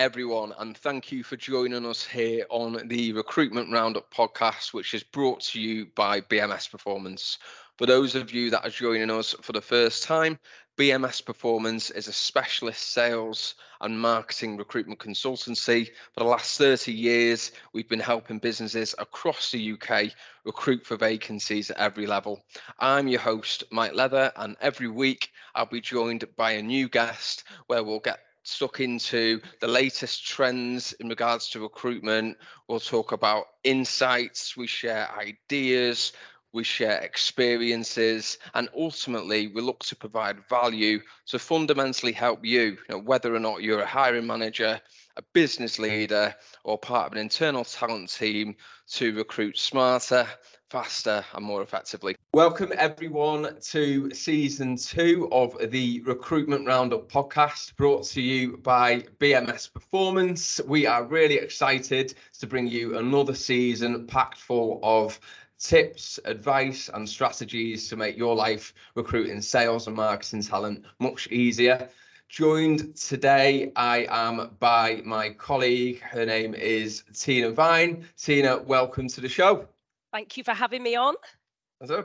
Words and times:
everyone, 0.00 0.54
and 0.58 0.78
thank 0.78 1.12
you 1.12 1.22
for 1.22 1.36
joining 1.36 1.84
us 1.84 2.02
here 2.02 2.46
on 2.48 2.88
the 2.88 3.12
Recruitment 3.12 3.70
Roundup 3.70 4.10
podcast, 4.10 4.72
which 4.72 4.94
is 4.94 5.02
brought 5.02 5.40
to 5.40 5.60
you 5.60 5.88
by 5.94 6.22
BMS 6.22 6.70
Performance. 6.70 7.36
For 7.76 7.84
those 7.84 8.14
of 8.14 8.32
you 8.32 8.48
that 8.48 8.64
are 8.64 8.70
joining 8.70 9.10
us 9.10 9.34
for 9.42 9.52
the 9.52 9.60
first 9.60 10.02
time, 10.02 10.38
BMS 10.78 11.22
Performance 11.22 11.90
is 11.90 12.08
a 12.08 12.14
specialist 12.14 12.92
sales 12.92 13.56
and 13.82 14.00
marketing 14.00 14.56
recruitment 14.56 14.98
consultancy. 14.98 15.88
For 16.14 16.20
the 16.20 16.30
last 16.30 16.56
30 16.56 16.94
years, 16.94 17.52
we've 17.74 17.88
been 17.90 18.00
helping 18.00 18.38
businesses 18.38 18.94
across 18.96 19.50
the 19.50 19.72
UK 19.72 20.12
recruit 20.46 20.86
for 20.86 20.96
vacancies 20.96 21.70
at 21.70 21.76
every 21.76 22.06
level. 22.06 22.42
I'm 22.78 23.06
your 23.06 23.20
host, 23.20 23.64
Mike 23.70 23.92
Leather, 23.92 24.32
and 24.36 24.56
every 24.62 24.88
week 24.88 25.28
I'll 25.54 25.66
be 25.66 25.82
joined 25.82 26.24
by 26.36 26.52
a 26.52 26.62
new 26.62 26.88
guest 26.88 27.44
where 27.66 27.84
we'll 27.84 28.00
get 28.00 28.20
stuck 28.42 28.80
into 28.80 29.40
the 29.60 29.68
latest 29.68 30.26
trends 30.26 30.92
in 30.94 31.08
regards 31.08 31.48
to 31.50 31.60
recruitment. 31.60 32.36
We'll 32.68 32.80
talk 32.80 33.12
about 33.12 33.46
insights, 33.64 34.56
we 34.56 34.66
share 34.66 35.08
ideas, 35.18 36.12
we 36.52 36.64
share 36.64 36.98
experiences, 37.00 38.38
and 38.54 38.68
ultimately 38.76 39.48
we 39.48 39.60
look 39.60 39.84
to 39.84 39.96
provide 39.96 40.48
value 40.48 41.00
to 41.26 41.38
fundamentally 41.38 42.12
help 42.12 42.44
you, 42.44 42.60
you 42.60 42.78
know, 42.88 42.98
whether 42.98 43.34
or 43.34 43.38
not 43.38 43.62
you're 43.62 43.80
a 43.80 43.86
hiring 43.86 44.26
manager, 44.26 44.80
a 45.20 45.24
business 45.34 45.78
leader, 45.78 46.34
or 46.64 46.78
part 46.78 47.06
of 47.06 47.12
an 47.12 47.18
internal 47.18 47.62
talent 47.62 48.08
team 48.08 48.56
to 48.88 49.14
recruit 49.14 49.58
smarter, 49.58 50.26
faster, 50.70 51.22
and 51.34 51.44
more 51.44 51.60
effectively. 51.60 52.16
Welcome, 52.32 52.72
everyone, 52.74 53.58
to 53.60 54.10
season 54.14 54.76
two 54.76 55.28
of 55.30 55.54
the 55.70 56.00
Recruitment 56.06 56.66
Roundup 56.66 57.12
podcast 57.12 57.76
brought 57.76 58.04
to 58.04 58.22
you 58.22 58.56
by 58.56 59.00
BMS 59.18 59.70
Performance. 59.70 60.58
We 60.66 60.86
are 60.86 61.04
really 61.04 61.36
excited 61.36 62.14
to 62.38 62.46
bring 62.46 62.66
you 62.66 62.96
another 62.96 63.34
season 63.34 64.06
packed 64.06 64.38
full 64.38 64.80
of 64.82 65.20
tips, 65.58 66.18
advice, 66.24 66.88
and 66.94 67.06
strategies 67.06 67.90
to 67.90 67.96
make 67.96 68.16
your 68.16 68.34
life 68.34 68.72
recruiting 68.94 69.42
sales 69.42 69.86
and 69.86 69.96
marketing 69.96 70.40
talent 70.40 70.86
much 70.98 71.28
easier. 71.30 71.90
Joined 72.30 72.94
today, 72.94 73.72
I 73.74 74.06
am 74.08 74.52
by 74.60 75.02
my 75.04 75.30
colleague. 75.30 75.98
Her 75.98 76.24
name 76.24 76.54
is 76.54 77.02
Tina 77.12 77.50
Vine. 77.50 78.06
Tina, 78.16 78.58
welcome 78.58 79.08
to 79.08 79.20
the 79.20 79.28
show. 79.28 79.66
Thank 80.12 80.36
you 80.36 80.44
for 80.44 80.52
having 80.52 80.84
me 80.84 80.94
on. 80.94 81.16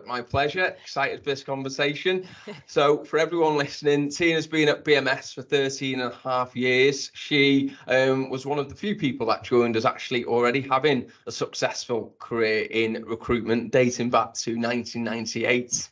My 0.07 0.23
pleasure. 0.23 0.75
Excited 0.81 1.19
for 1.19 1.25
this 1.25 1.43
conversation. 1.43 2.27
so, 2.65 3.03
for 3.03 3.19
everyone 3.19 3.55
listening, 3.55 4.09
Tina's 4.09 4.47
been 4.47 4.67
at 4.67 4.83
BMS 4.83 5.31
for 5.31 5.43
13 5.43 5.99
and 5.99 6.11
a 6.11 6.15
half 6.15 6.55
years. 6.55 7.11
She 7.13 7.75
um, 7.87 8.31
was 8.31 8.47
one 8.47 8.57
of 8.57 8.67
the 8.67 8.75
few 8.75 8.95
people 8.95 9.27
that 9.27 9.43
joined 9.43 9.77
us 9.77 9.85
actually 9.85 10.25
already 10.25 10.61
having 10.61 11.11
a 11.27 11.31
successful 11.31 12.15
career 12.17 12.63
in 12.71 13.03
recruitment 13.05 13.71
dating 13.71 14.09
back 14.09 14.33
to 14.33 14.55
1998. 14.55 15.91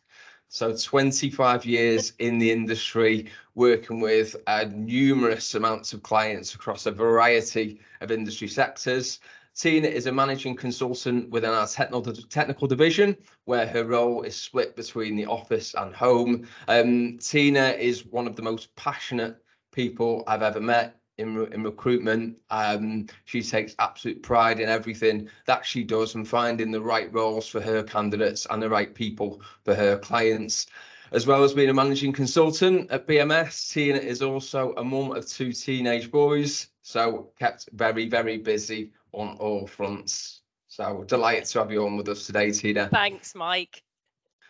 So, 0.53 0.71
25 0.71 1.65
years 1.65 2.13
in 2.19 2.37
the 2.37 2.51
industry, 2.51 3.25
working 3.55 3.99
with 3.99 4.35
uh, 4.45 4.65
numerous 4.71 5.55
amounts 5.55 5.93
of 5.93 6.03
clients 6.03 6.53
across 6.53 6.85
a 6.85 6.91
variety 6.91 7.79
of 8.01 8.11
industry 8.11 8.47
sectors. 8.47 9.19
Tina 9.55 9.87
is 9.87 10.05
a 10.05 10.11
managing 10.11 10.55
consultant 10.55 11.31
within 11.31 11.49
our 11.49 11.65
technical 11.65 12.13
technical 12.13 12.67
division, 12.67 13.17
where 13.45 13.65
her 13.65 13.83
role 13.83 14.21
is 14.21 14.35
split 14.35 14.75
between 14.75 15.15
the 15.15 15.25
office 15.25 15.73
and 15.73 15.91
home. 15.91 16.47
Um, 16.67 17.17
Tina 17.17 17.69
is 17.69 18.05
one 18.05 18.27
of 18.27 18.35
the 18.35 18.43
most 18.43 18.75
passionate 18.75 19.37
people 19.71 20.23
I've 20.27 20.43
ever 20.43 20.61
met 20.61 20.99
in, 21.17 21.45
in 21.53 21.63
recruitment. 21.63 22.37
Um, 22.49 23.07
she 23.25 23.41
takes 23.41 23.75
absolute 23.79 24.23
pride 24.23 24.59
in 24.59 24.69
everything 24.69 25.29
that 25.45 25.65
she 25.65 25.83
does 25.83 26.15
and 26.15 26.27
finding 26.27 26.71
the 26.71 26.81
right 26.81 27.11
roles 27.13 27.47
for 27.47 27.61
her 27.61 27.83
candidates 27.83 28.47
and 28.49 28.61
the 28.61 28.69
right 28.69 28.93
people 28.93 29.41
for 29.63 29.75
her 29.75 29.97
clients. 29.97 30.67
As 31.11 31.27
well 31.27 31.43
as 31.43 31.53
being 31.53 31.69
a 31.69 31.73
managing 31.73 32.11
consultant 32.11 32.89
at 32.89 33.07
BMS, 33.07 33.71
Tina 33.71 33.99
is 33.99 34.23
also 34.23 34.73
a 34.77 34.83
mum 34.83 35.11
of 35.11 35.27
two 35.27 35.53
teenage 35.53 36.09
boys, 36.09 36.69
so 36.81 37.31
kept 37.37 37.69
very, 37.73 38.09
very 38.09 38.37
busy 38.37 38.91
on 39.11 39.37
all 39.37 39.67
fronts. 39.67 40.41
So 40.67 41.03
delighted 41.03 41.45
to 41.45 41.59
have 41.59 41.71
you 41.71 41.85
on 41.85 41.97
with 41.97 42.09
us 42.09 42.25
today, 42.25 42.49
Tina. 42.51 42.89
Thanks, 42.89 43.35
Mike. 43.35 43.83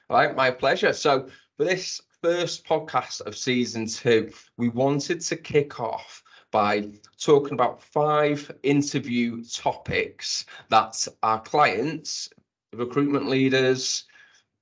All 0.09 0.15
right, 0.15 0.33
my 0.33 0.51
pleasure. 0.51 0.93
So 0.93 1.27
for 1.57 1.65
this 1.65 2.01
first 2.21 2.65
podcast 2.65 3.19
of 3.21 3.35
season 3.35 3.85
two, 3.85 4.31
we 4.55 4.69
wanted 4.69 5.19
to 5.19 5.35
kick 5.35 5.81
off 5.81 6.22
by 6.53 6.87
talking 7.19 7.53
about 7.53 7.81
five 7.81 8.49
interview 8.61 9.43
topics 9.43 10.45
that 10.69 11.05
our 11.23 11.41
clients, 11.41 12.29
recruitment 12.73 13.27
leaders, 13.27 14.05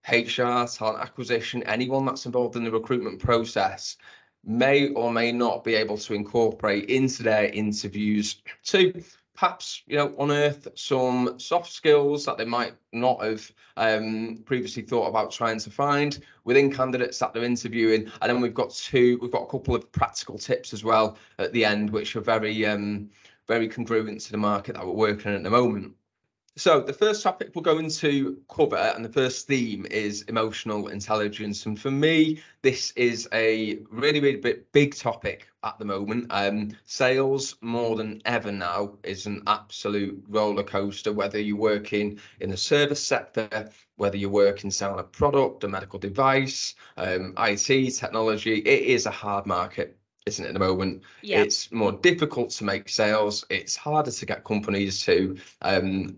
HR, 0.09 0.65
talent 0.65 0.99
acquisition, 0.99 1.61
anyone 1.63 2.05
that's 2.05 2.25
involved 2.25 2.55
in 2.55 2.63
the 2.63 2.71
recruitment 2.71 3.19
process 3.19 3.97
may 4.43 4.89
or 4.93 5.11
may 5.11 5.33
not 5.33 5.65
be 5.65 5.75
able 5.75 5.97
to 5.97 6.13
incorporate 6.13 6.89
into 6.89 7.23
their 7.23 7.47
interviews 7.47 8.41
to 8.63 9.03
perhaps 9.41 9.81
you 9.87 9.97
know 9.97 10.13
unearth 10.19 10.67
some 10.75 11.39
soft 11.39 11.71
skills 11.71 12.25
that 12.25 12.37
they 12.37 12.45
might 12.45 12.75
not 12.93 13.23
have 13.23 13.51
um, 13.75 14.43
previously 14.45 14.83
thought 14.83 15.07
about 15.07 15.31
trying 15.31 15.57
to 15.57 15.71
find 15.71 16.19
within 16.43 16.71
candidates 16.71 17.17
that 17.17 17.33
they're 17.33 17.43
interviewing. 17.43 18.11
And 18.21 18.29
then 18.29 18.39
we've 18.39 18.53
got 18.53 18.69
two 18.69 19.17
we've 19.19 19.31
got 19.31 19.41
a 19.41 19.47
couple 19.47 19.73
of 19.73 19.91
practical 19.91 20.37
tips 20.37 20.73
as 20.73 20.83
well 20.83 21.17
at 21.39 21.53
the 21.53 21.65
end 21.65 21.89
which 21.89 22.15
are 22.15 22.21
very 22.21 22.67
um, 22.67 23.09
very 23.47 23.67
congruent 23.67 24.21
to 24.21 24.31
the 24.31 24.37
market 24.37 24.75
that 24.75 24.85
we're 24.85 24.93
working 24.93 25.31
in 25.31 25.37
at 25.37 25.43
the 25.43 25.49
moment 25.49 25.95
so 26.57 26.81
the 26.81 26.93
first 26.93 27.23
topic 27.23 27.51
we're 27.55 27.61
going 27.61 27.89
to 27.89 28.37
cover 28.53 28.75
and 28.75 29.05
the 29.05 29.11
first 29.11 29.47
theme 29.47 29.85
is 29.89 30.23
emotional 30.23 30.87
intelligence. 30.89 31.65
And 31.65 31.79
for 31.79 31.91
me, 31.91 32.41
this 32.61 32.91
is 32.97 33.27
a 33.31 33.79
really, 33.89 34.19
really 34.19 34.37
big, 34.37 34.69
big 34.73 34.93
topic 34.93 35.47
at 35.63 35.79
the 35.79 35.85
moment. 35.85 36.27
Um, 36.29 36.75
sales 36.85 37.55
more 37.61 37.95
than 37.95 38.21
ever 38.25 38.51
now 38.51 38.97
is 39.03 39.27
an 39.27 39.43
absolute 39.47 40.21
roller 40.27 40.63
coaster, 40.63 41.13
whether 41.13 41.39
you're 41.39 41.55
working 41.55 42.19
in 42.41 42.49
the 42.49 42.57
service 42.57 43.01
sector, 43.01 43.69
whether 43.95 44.17
you're 44.17 44.29
working 44.29 44.71
selling 44.71 44.99
a 44.99 45.03
product, 45.03 45.63
a 45.63 45.69
medical 45.69 45.99
device, 45.99 46.75
um, 46.97 47.33
IT, 47.37 47.91
technology, 47.91 48.55
it 48.55 48.83
is 48.83 49.05
a 49.05 49.11
hard 49.11 49.45
market 49.45 49.97
isn't 50.27 50.45
it 50.45 50.49
at 50.49 50.53
the 50.53 50.59
moment 50.59 51.01
yeah. 51.23 51.41
it's 51.41 51.71
more 51.71 51.91
difficult 51.91 52.51
to 52.51 52.63
make 52.63 52.87
sales 52.87 53.43
it's 53.49 53.75
harder 53.75 54.11
to 54.11 54.23
get 54.23 54.43
companies 54.43 55.03
to 55.03 55.35
um, 55.63 56.15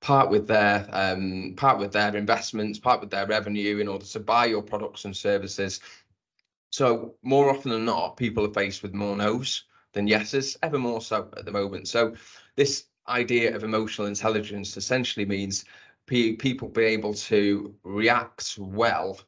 part 0.00 0.30
with 0.30 0.46
their 0.46 0.88
um, 0.92 1.54
part 1.56 1.78
with 1.78 1.92
their 1.92 2.16
investments, 2.16 2.78
part 2.78 3.00
with 3.00 3.10
their 3.10 3.26
revenue 3.26 3.78
in 3.78 3.88
order 3.88 4.06
to 4.06 4.20
buy 4.20 4.46
your 4.46 4.62
products 4.62 5.04
and 5.04 5.16
services. 5.16 5.80
So 6.72 7.14
more 7.22 7.50
often 7.50 7.70
than 7.72 7.84
not, 7.84 8.16
people 8.16 8.46
are 8.46 8.52
faced 8.52 8.82
with 8.82 8.94
more 8.94 9.16
no's 9.16 9.64
than 9.92 10.06
yeses, 10.06 10.56
ever 10.62 10.78
more 10.78 11.00
so 11.00 11.28
at 11.36 11.44
the 11.44 11.50
moment. 11.50 11.88
So 11.88 12.14
this 12.56 12.86
idea 13.08 13.54
of 13.54 13.64
emotional 13.64 14.06
intelligence 14.06 14.76
essentially 14.76 15.26
means 15.26 15.64
pe- 16.06 16.36
people 16.36 16.68
be 16.68 16.84
able 16.84 17.14
to 17.14 17.74
react 17.82 18.56
well 18.58 19.20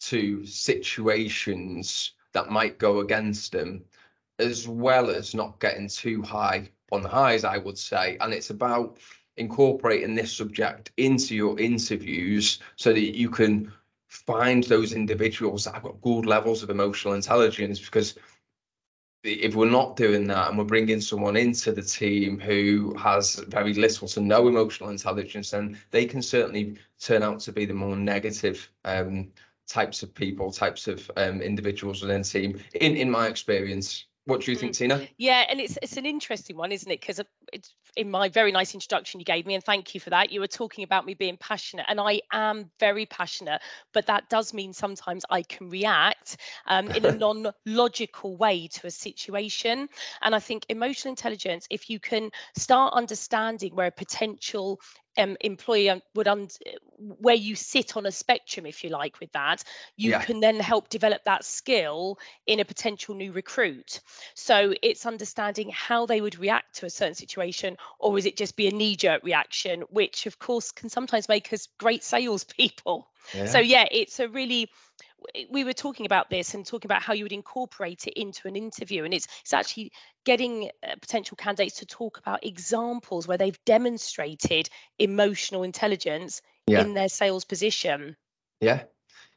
to 0.00 0.46
situations 0.46 2.12
that 2.32 2.50
might 2.50 2.78
go 2.78 3.00
against 3.00 3.52
them, 3.52 3.84
as 4.38 4.68
well 4.68 5.10
as 5.10 5.34
not 5.34 5.60
getting 5.60 5.88
too 5.88 6.22
high 6.22 6.70
on 6.92 7.02
the 7.02 7.08
highs, 7.08 7.44
I 7.44 7.58
would 7.58 7.78
say. 7.78 8.16
And 8.20 8.32
it's 8.32 8.50
about 8.50 8.98
incorporating 9.36 10.14
this 10.14 10.32
subject 10.32 10.92
into 10.96 11.34
your 11.34 11.58
interviews 11.58 12.60
so 12.76 12.92
that 12.92 13.16
you 13.16 13.28
can 13.28 13.72
find 14.08 14.64
those 14.64 14.92
individuals 14.92 15.64
that 15.64 15.74
have 15.74 15.82
got 15.82 16.00
good 16.00 16.24
levels 16.24 16.62
of 16.62 16.70
emotional 16.70 17.14
intelligence 17.14 17.80
because 17.80 18.14
if 19.24 19.54
we're 19.54 19.68
not 19.68 19.96
doing 19.96 20.26
that 20.26 20.48
and 20.48 20.58
we're 20.58 20.64
bringing 20.64 21.00
someone 21.00 21.36
into 21.36 21.72
the 21.72 21.82
team 21.82 22.38
who 22.38 22.94
has 22.96 23.36
very 23.48 23.74
little 23.74 24.06
to 24.06 24.20
no 24.20 24.46
emotional 24.46 24.90
intelligence 24.90 25.50
then 25.50 25.76
they 25.90 26.04
can 26.04 26.22
certainly 26.22 26.76
turn 27.00 27.22
out 27.22 27.40
to 27.40 27.50
be 27.50 27.64
the 27.64 27.74
more 27.74 27.96
negative 27.96 28.70
um, 28.84 29.28
types 29.66 30.02
of 30.02 30.14
people 30.14 30.52
types 30.52 30.86
of 30.86 31.10
um, 31.16 31.40
individuals 31.40 32.02
within 32.02 32.22
the 32.22 32.28
team 32.28 32.60
in 32.74 32.96
in 32.96 33.10
my 33.10 33.26
experience 33.26 34.04
what 34.26 34.40
do 34.40 34.50
you 34.50 34.56
think, 34.56 34.72
mm. 34.72 34.78
Tina? 34.78 35.08
Yeah, 35.18 35.44
and 35.48 35.60
it's 35.60 35.78
it's 35.82 35.96
an 35.96 36.06
interesting 36.06 36.56
one, 36.56 36.72
isn't 36.72 36.90
it? 36.90 37.00
Because 37.00 37.20
it's 37.54 37.74
in 37.96 38.10
my 38.10 38.28
very 38.28 38.50
nice 38.50 38.74
introduction 38.74 39.20
you 39.20 39.24
gave 39.24 39.46
me, 39.46 39.54
and 39.54 39.62
thank 39.62 39.94
you 39.94 40.00
for 40.00 40.10
that. 40.10 40.32
You 40.32 40.40
were 40.40 40.48
talking 40.48 40.84
about 40.84 41.06
me 41.06 41.14
being 41.14 41.36
passionate, 41.36 41.86
and 41.88 42.00
I 42.00 42.20
am 42.32 42.70
very 42.80 43.06
passionate, 43.06 43.62
but 43.92 44.06
that 44.06 44.28
does 44.28 44.52
mean 44.52 44.72
sometimes 44.72 45.24
I 45.30 45.42
can 45.42 45.70
react 45.70 46.36
um, 46.66 46.90
in 46.90 47.04
a 47.04 47.12
non-logical 47.16 48.36
way 48.36 48.66
to 48.68 48.88
a 48.88 48.90
situation. 48.90 49.88
And 50.22 50.34
I 50.34 50.40
think 50.40 50.66
emotional 50.68 51.12
intelligence, 51.12 51.66
if 51.70 51.88
you 51.88 52.00
can 52.00 52.30
start 52.56 52.94
understanding 52.94 53.74
where 53.74 53.86
a 53.86 53.92
potential 53.92 54.80
um, 55.18 55.36
employer 55.40 56.00
would 56.14 56.28
un- 56.28 56.48
where 56.98 57.34
you 57.34 57.54
sit 57.56 57.96
on 57.96 58.06
a 58.06 58.12
spectrum 58.12 58.66
if 58.66 58.84
you 58.84 58.90
like 58.90 59.20
with 59.20 59.32
that 59.32 59.62
you 59.96 60.10
Yeah. 60.10 60.18
can 60.18 60.40
then 60.40 60.58
help 60.60 60.88
develop 60.88 61.24
that 61.24 61.44
skill 61.44 62.18
in 62.46 62.60
a 62.60 62.64
potential 62.64 63.14
new 63.14 63.32
recruit. 63.32 64.00
So 64.34 64.74
it's 64.82 65.06
understanding 65.06 65.70
how 65.70 66.06
they 66.06 66.20
would 66.20 66.38
react 66.38 66.76
to 66.76 66.86
a 66.86 66.90
certain 66.90 67.14
situation 67.14 67.76
or 67.98 68.16
is 68.18 68.26
it 68.26 68.36
just 68.36 68.56
be 68.56 68.68
a 68.68 68.72
knee 68.72 68.96
jerk 68.96 69.22
reaction 69.24 69.82
which 69.90 70.26
of 70.26 70.38
course 70.38 70.70
can 70.72 70.88
sometimes 70.88 71.28
make 71.28 71.52
us 71.52 71.68
great 71.78 72.02
salespeople. 72.04 73.08
So 73.44 73.58
yeah 73.58 73.86
it's 73.90 74.20
a 74.20 74.28
really 74.28 74.70
we 75.50 75.64
were 75.64 75.72
talking 75.72 76.06
about 76.06 76.30
this 76.30 76.54
and 76.54 76.66
talking 76.66 76.86
about 76.88 77.02
how 77.02 77.12
you 77.12 77.24
would 77.24 77.32
incorporate 77.32 78.06
it 78.06 78.12
into 78.20 78.48
an 78.48 78.56
interview 78.56 79.04
and 79.04 79.14
it's 79.14 79.26
it's 79.40 79.52
actually 79.52 79.92
getting 80.24 80.70
uh, 80.86 80.94
potential 81.00 81.36
candidates 81.36 81.78
to 81.78 81.86
talk 81.86 82.18
about 82.18 82.44
examples 82.44 83.26
where 83.28 83.38
they've 83.38 83.64
demonstrated 83.64 84.68
emotional 84.98 85.62
intelligence 85.62 86.40
Yeah. 86.66 86.82
in 86.82 86.94
their 86.94 87.08
sales 87.08 87.44
position 87.44 88.16
Yeah, 88.60 88.84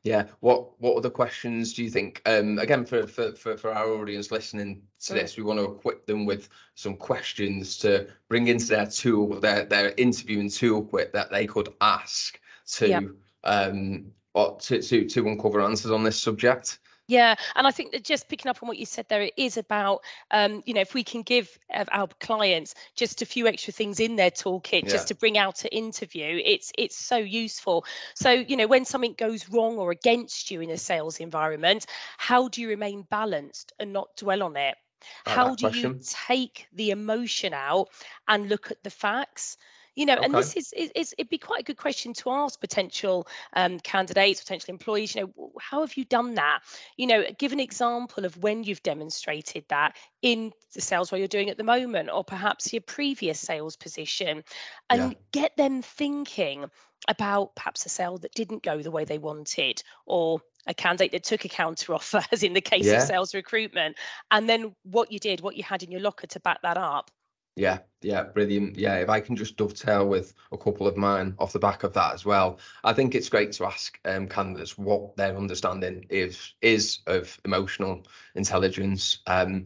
yeah. 0.03 0.25
What 0.39 0.79
what 0.79 0.95
other 0.97 1.09
questions 1.09 1.73
do 1.73 1.83
you 1.83 1.89
think? 1.89 2.21
Um, 2.25 2.59
again, 2.59 2.85
for 2.85 3.05
for 3.07 3.33
for, 3.33 3.57
for 3.57 3.73
our 3.73 3.89
audience 3.89 4.31
listening 4.31 4.81
to 5.01 5.13
Mm. 5.13 5.15
this, 5.15 5.37
we 5.37 5.43
want 5.43 5.59
to 5.59 5.65
equip 5.65 6.05
them 6.05 6.25
with 6.25 6.49
some 6.75 6.95
questions 6.95 7.77
to 7.79 8.07
bring 8.29 8.47
into 8.47 8.67
their 8.67 8.85
tool, 8.87 9.39
their 9.39 9.65
their 9.65 9.93
interviewing 9.97 10.47
toolkit 10.47 11.11
that 11.11 11.29
they 11.31 11.45
could 11.47 11.69
ask 11.81 12.39
to 12.77 12.87
Yep. 12.87 13.03
um 13.43 14.11
to 14.45 14.81
to 14.81 15.05
to 15.05 15.27
uncover 15.27 15.61
answers 15.61 15.91
on 15.91 16.03
this 16.03 16.19
subject. 16.19 16.79
Yeah, 17.09 17.35
and 17.55 17.65
I 17.65 17.71
think 17.71 17.93
that 17.93 18.03
just 18.03 18.27
picking 18.27 18.49
up 18.49 18.61
on 18.61 18.67
what 18.67 18.77
you 18.77 18.85
said 18.85 19.07
there, 19.07 19.21
it 19.21 19.33
is 19.37 19.55
about, 19.57 20.03
um, 20.31 20.61
you 20.65 20.73
know, 20.73 20.81
if 20.81 20.93
we 20.93 21.03
can 21.05 21.21
give 21.21 21.57
uh, 21.73 21.85
our 21.91 22.07
clients 22.19 22.75
just 22.95 23.21
a 23.21 23.25
few 23.25 23.47
extra 23.47 23.71
things 23.71 23.99
in 23.99 24.17
their 24.17 24.29
toolkit 24.29 24.87
Yeah. 24.87 24.91
just 24.91 25.07
to 25.07 25.15
bring 25.15 25.37
out 25.37 25.55
to 25.57 25.73
interview, 25.73 26.41
it's 26.43 26.71
it's 26.77 26.97
so 26.97 27.15
useful. 27.15 27.85
So, 28.13 28.31
you 28.31 28.57
know, 28.57 28.67
when 28.67 28.83
something 28.83 29.13
goes 29.13 29.47
wrong 29.49 29.77
or 29.77 29.91
against 29.91 30.51
you 30.51 30.59
in 30.59 30.69
a 30.69 30.77
sales 30.77 31.19
environment, 31.21 31.85
how 32.17 32.49
do 32.49 32.61
you 32.61 32.67
remain 32.67 33.03
balanced 33.03 33.71
and 33.79 33.93
not 33.93 34.15
dwell 34.17 34.43
on 34.43 34.57
it? 34.57 34.75
How 35.23 35.55
do 35.55 35.65
you 35.65 35.95
take 36.01 36.67
the 36.73 36.91
emotion 36.91 37.53
out 37.53 37.87
and 38.27 38.49
look 38.49 38.69
at 38.71 38.83
the 38.83 38.89
facts? 38.89 39.57
You 39.97 40.05
know, 40.05 40.15
and 40.21 40.37
this 40.37 40.55
is, 40.55 40.71
is, 40.73 40.91
is 40.95 41.15
it'd 41.17 41.29
be 41.29 41.39
quite 41.39 41.61
a 41.61 41.63
good 41.63 41.77
question 41.77 42.13
to 42.13 42.29
ask 42.29 42.59
potential 42.61 43.27
um, 43.53 43.79
candidates, 43.79 44.39
potential 44.39 44.71
employees. 44.71 45.15
You 45.15 45.33
know, 45.35 45.51
how 45.59 45.81
have 45.81 45.97
you 45.97 46.05
done 46.05 46.35
that? 46.35 46.61
You 46.97 47.07
know, 47.07 47.25
give 47.39 47.51
an 47.51 47.59
example 47.59 48.23
of 48.23 48.37
when 48.37 48.63
you've 48.63 48.83
demonstrated 48.83 49.65
that 49.69 49.97
in 50.21 50.53
the 50.75 50.81
sales 50.81 51.11
role 51.11 51.19
you're 51.19 51.27
doing 51.27 51.49
at 51.49 51.57
the 51.57 51.63
moment, 51.63 52.09
or 52.13 52.23
perhaps 52.23 52.71
your 52.71 52.83
previous 52.83 53.39
sales 53.39 53.75
position, 53.75 54.43
and 54.89 55.15
get 55.33 55.57
them 55.57 55.81
thinking 55.81 56.69
about 57.07 57.55
perhaps 57.55 57.85
a 57.85 57.89
sale 57.89 58.17
that 58.19 58.33
didn't 58.33 58.63
go 58.63 58.81
the 58.81 58.91
way 58.91 59.03
they 59.05 59.17
wanted, 59.17 59.81
or 60.05 60.39
a 60.67 60.73
candidate 60.73 61.11
that 61.11 61.23
took 61.23 61.45
a 61.45 61.49
counter 61.49 61.93
offer, 61.95 62.21
as 62.31 62.43
in 62.43 62.53
the 62.53 62.61
case 62.61 62.85
Yeah. 62.85 62.93
of 62.93 63.01
sales 63.01 63.33
recruitment, 63.33 63.97
and 64.31 64.47
then 64.47 64.75
what 64.83 65.11
you 65.11 65.19
did, 65.19 65.41
what 65.41 65.55
you 65.57 65.63
had 65.63 65.83
in 65.83 65.91
your 65.91 66.01
locker 66.01 66.27
to 66.27 66.39
back 66.39 66.61
that 66.61 66.77
up. 66.77 67.09
Yeah, 67.57 67.79
yeah, 68.01 68.23
brilliant. 68.23 68.77
Yeah, 68.77 68.97
if 68.97 69.09
I 69.09 69.19
can 69.19 69.35
just 69.35 69.57
dovetail 69.57 70.07
with 70.07 70.33
a 70.51 70.57
couple 70.57 70.85
of 70.87 70.95
mine 70.95 71.35
off 71.39 71.53
the 71.53 71.59
back 71.59 71.83
of 71.83 71.91
that 71.93 72.13
as 72.13 72.23
well, 72.23 72.59
I 72.83 72.93
think 72.93 73.15
it's 73.15 73.29
great 73.29 73.51
to 73.53 73.65
ask 73.65 73.99
um, 74.05 74.27
candidates 74.27 74.77
what 74.77 75.15
their 75.17 75.35
understanding 75.35 76.05
is 76.11 76.53
is 76.61 76.99
of 77.07 77.39
emotional 77.45 78.05
intelligence. 78.35 79.19
Um, 79.25 79.65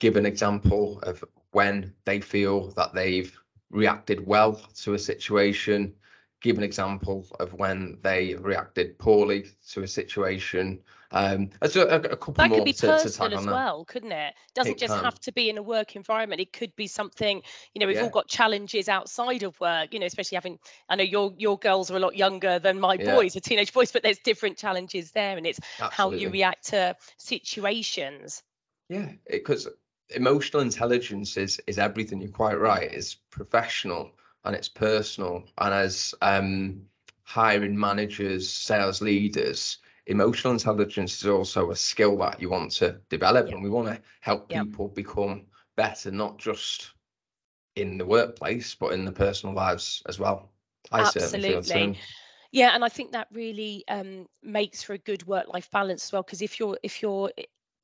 give 0.00 0.16
an 0.16 0.26
example 0.26 1.00
of 1.00 1.24
when 1.52 1.94
they 2.04 2.20
feel 2.20 2.72
that 2.72 2.92
they've 2.94 3.34
reacted 3.70 4.26
well 4.26 4.52
to 4.82 4.94
a 4.94 4.98
situation. 4.98 5.94
Give 6.42 6.58
an 6.58 6.64
example 6.64 7.26
of 7.40 7.54
when 7.54 7.98
they 8.02 8.34
reacted 8.34 8.98
poorly 8.98 9.46
to 9.70 9.82
a 9.82 9.88
situation. 9.88 10.82
Um, 11.12 11.50
a, 11.60 11.66
a 11.68 12.16
couple 12.16 12.44
That 12.44 12.46
more 12.46 12.64
could 12.64 12.64
be 12.64 12.72
to, 12.74 13.10
to 13.10 13.10
personal 13.10 13.34
on 13.34 13.34
as 13.34 13.46
well, 13.48 13.84
couldn't 13.84 14.12
it? 14.12 14.34
Doesn't 14.54 14.76
It 14.76 14.78
just 14.78 14.96
can. 14.96 15.00
have 15.00 15.18
to 15.20 15.32
be 15.32 15.48
in 15.50 15.58
a 15.58 15.62
work 15.62 15.94
environment. 15.96 16.40
It 16.40 16.52
could 16.52 16.74
be 16.76 16.86
something, 16.86 17.42
you 17.74 17.80
know, 17.80 17.86
we've 17.86 18.00
Yeah. 18.00 18.02
all 18.02 18.10
got 18.10 18.28
challenges 18.28 18.88
outside 18.88 19.42
of 19.42 19.58
work, 19.60 19.92
you 19.92 19.98
know, 20.00 20.06
especially 20.06 20.36
having 20.36 20.58
I 20.88 20.96
know 20.96 21.04
your 21.04 21.32
your 21.36 21.58
girls 21.58 21.90
are 21.90 21.96
a 21.96 22.00
lot 22.00 22.16
younger 22.16 22.58
than 22.58 22.80
my 22.80 22.98
Yeah. 22.98 23.04
boys, 23.04 23.36
are 23.36 23.40
teenage 23.40 23.72
boys, 23.72 23.92
but 23.92 24.02
there's 24.02 24.18
different 24.18 24.58
challenges 24.58 25.12
there 25.12 25.36
and 25.36 25.46
it's 25.46 25.60
how 25.90 26.12
you 26.12 26.30
react 26.30 26.66
to 26.68 26.96
situations. 27.18 28.42
Yeah, 28.88 29.12
because 29.30 29.68
emotional 30.10 30.62
intelligence 30.62 31.36
is 31.36 31.60
is 31.66 31.78
everything. 31.78 32.20
You're 32.20 32.30
quite 32.30 32.58
right. 32.58 32.92
It's 32.92 33.14
professional 33.14 34.12
and 34.44 34.54
it's 34.56 34.68
personal. 34.68 35.44
And 35.58 35.74
as 35.74 36.14
um, 36.22 36.86
hiring 37.22 37.78
managers, 37.78 38.50
sales 38.50 39.00
leaders, 39.00 39.78
emotional 40.10 40.52
intelligence 40.52 41.22
is 41.22 41.28
also 41.28 41.70
a 41.70 41.76
skill 41.76 42.16
that 42.18 42.40
you 42.40 42.50
want 42.50 42.72
to 42.72 43.00
develop, 43.08 43.50
Yeah. 43.50 43.54
and 43.54 43.62
we 43.62 43.70
want 43.70 43.88
to 43.88 44.02
help 44.20 44.48
Yeah. 44.48 44.62
people 44.62 44.88
become 44.88 45.46
better, 45.76 46.10
not 46.10 46.38
just 46.38 46.92
in 47.76 47.98
the 47.98 48.06
workplace, 48.06 48.74
but 48.74 48.92
in 48.92 49.04
the 49.04 49.12
personal 49.12 49.54
lives 49.54 50.02
as 50.08 50.18
well. 50.18 50.50
I 50.92 51.02
certainly 51.04 51.40
feel 51.40 51.62
the 51.62 51.68
Absolutely. 51.68 51.94
Yeah, 52.52 52.74
and 52.74 52.84
I 52.84 52.88
think 52.88 53.12
that 53.12 53.28
really 53.32 53.84
um, 53.88 54.26
makes 54.42 54.82
for 54.82 54.92
a 54.94 54.98
good 54.98 55.26
work-life 55.26 55.70
balance 55.70 56.04
as 56.06 56.12
well. 56.12 56.22
Because 56.22 56.42
if 56.42 56.58
you're 56.60 56.78
if 56.82 57.02
you're 57.02 57.30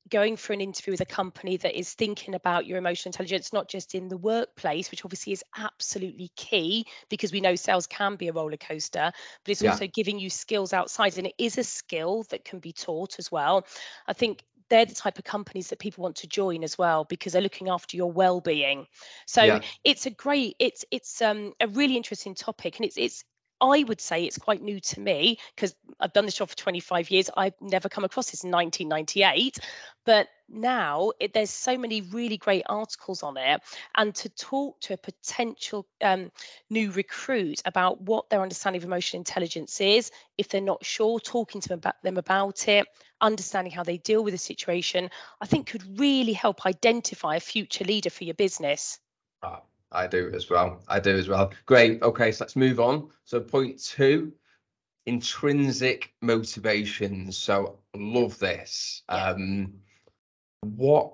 going 0.09 0.37
for 0.37 0.53
an 0.53 0.61
interview 0.61 0.93
with 0.93 1.01
a 1.01 1.07
company 1.07 1.57
that 1.59 1.77
is 1.79 1.95
thinking 1.95 2.35
about 2.35 2.67
your 2.67 2.79
emotional 2.79 3.11
intelligence, 3.11 3.53
not 3.53 3.69
just 3.69 3.95
in 3.95 4.09
the 4.09 4.17
workplace, 4.17 4.91
which 4.91 5.05
obviously 5.05 5.33
is 5.33 5.45
absolutely 5.57 6.31
key, 6.37 6.87
because 7.09 7.33
we 7.33 7.41
know 7.41 7.55
sales 7.57 7.87
can 7.87 8.17
be 8.17 8.29
a 8.29 8.33
roller 8.33 8.57
coaster, 8.57 9.11
but 9.45 9.51
it's 9.51 9.63
Yeah. 9.63 9.81
also 9.81 9.87
giving 9.87 10.19
you 10.19 10.31
skills 10.31 10.73
outside, 10.73 11.19
and 11.19 11.27
it 11.27 11.35
is 11.39 11.59
a 11.59 11.65
skill 11.65 12.25
that 12.31 12.45
can 12.45 12.59
be 12.61 12.73
taught 12.73 13.19
as 13.19 13.31
well. 13.33 13.67
I 14.07 14.13
think 14.13 14.45
they're 14.69 14.85
the 14.87 14.95
type 14.95 15.19
of 15.19 15.25
companies 15.25 15.69
that 15.69 15.79
people 15.79 16.03
want 16.03 16.17
to 16.17 16.27
join 16.27 16.65
as 16.65 16.77
well 16.77 17.05
because 17.05 17.33
they're 17.33 17.43
looking 17.43 17.69
after 17.69 17.97
your 17.97 18.11
well-being. 18.11 18.87
So 19.27 19.45
Yeah. 19.45 19.63
it's 19.85 20.07
a 20.07 20.11
great, 20.11 20.57
it's 20.59 20.85
it's 20.91 21.23
um, 21.23 21.53
a 21.61 21.69
really 21.69 21.97
interesting 21.97 22.35
topic, 22.35 22.77
and 22.77 22.85
it's 22.87 22.97
it's 22.99 23.25
I 23.61 23.85
would 23.85 24.01
say 24.01 24.25
it's 24.25 24.39
quite 24.39 24.63
new 24.63 24.81
to 24.81 25.01
me 25.01 25.39
because 25.55 25.75
I've 25.99 26.13
done 26.13 26.27
this 26.27 26.37
job 26.37 26.51
for 26.51 26.57
25 26.57 27.11
years. 27.11 27.31
I've 27.37 27.55
never 27.61 27.89
come 27.89 28.05
across 28.05 28.31
this 28.31 28.45
in 28.45 28.51
1998. 28.51 29.59
But 30.05 30.29
now 30.49 31.13
it, 31.19 31.33
there's 31.33 31.51
so 31.51 31.77
many 31.77 32.03
really 32.03 32.37
great 32.37 32.65
articles 32.67 33.23
on 33.23 33.37
it. 33.37 33.63
And 33.97 34.15
to 34.17 34.29
talk 34.31 34.81
to 34.83 34.95
a 34.95 34.99
potential 34.99 35.87
um, 36.03 36.31
new 36.71 36.91
recruit 36.93 37.63
about 37.65 38.01
what 38.03 38.29
their 38.29 38.43
understanding 38.43 38.81
of 38.81 38.85
emotional 38.85 39.21
intelligence 39.21 39.81
is, 39.81 40.11
if 40.39 40.49
they're 40.49 40.61
not 40.61 40.85
sure, 40.85 41.19
talking 41.19 41.61
to 41.63 41.69
them 41.69 41.79
about, 41.79 42.03
them 42.03 42.19
about 42.19 42.69
it, 42.69 42.87
understanding 43.21 43.73
how 43.73 43.83
they 43.83 43.99
deal 43.99 44.23
with 44.23 44.35
the 44.35 44.39
situation, 44.39 45.11
I 45.41 45.47
think 45.47 45.67
could 45.67 45.99
really 45.99 46.35
help 46.35 46.67
identify 46.67 47.37
a 47.37 47.41
future 47.41 47.85
leader 47.85 48.11
for 48.11 48.25
your 48.25 48.35
business. 48.35 49.01
Ah, 49.43 49.63
I 49.93 50.07
do 50.07 50.31
as 50.35 50.51
well. 50.51 50.83
I 50.89 51.01
do 51.01 51.17
as 51.17 51.29
well. 51.29 51.53
Great. 51.65 52.03
Okay, 52.03 52.33
so 52.33 52.45
let's 52.45 52.57
move 52.57 52.81
on. 52.81 53.09
So 53.25 53.41
point 53.41 53.83
two, 53.83 54.33
intrinsic 55.07 56.13
motivations. 56.21 57.37
So 57.37 57.79
love 57.95 58.39
this. 58.39 59.03
Um, 59.09 59.73
what 60.61 61.13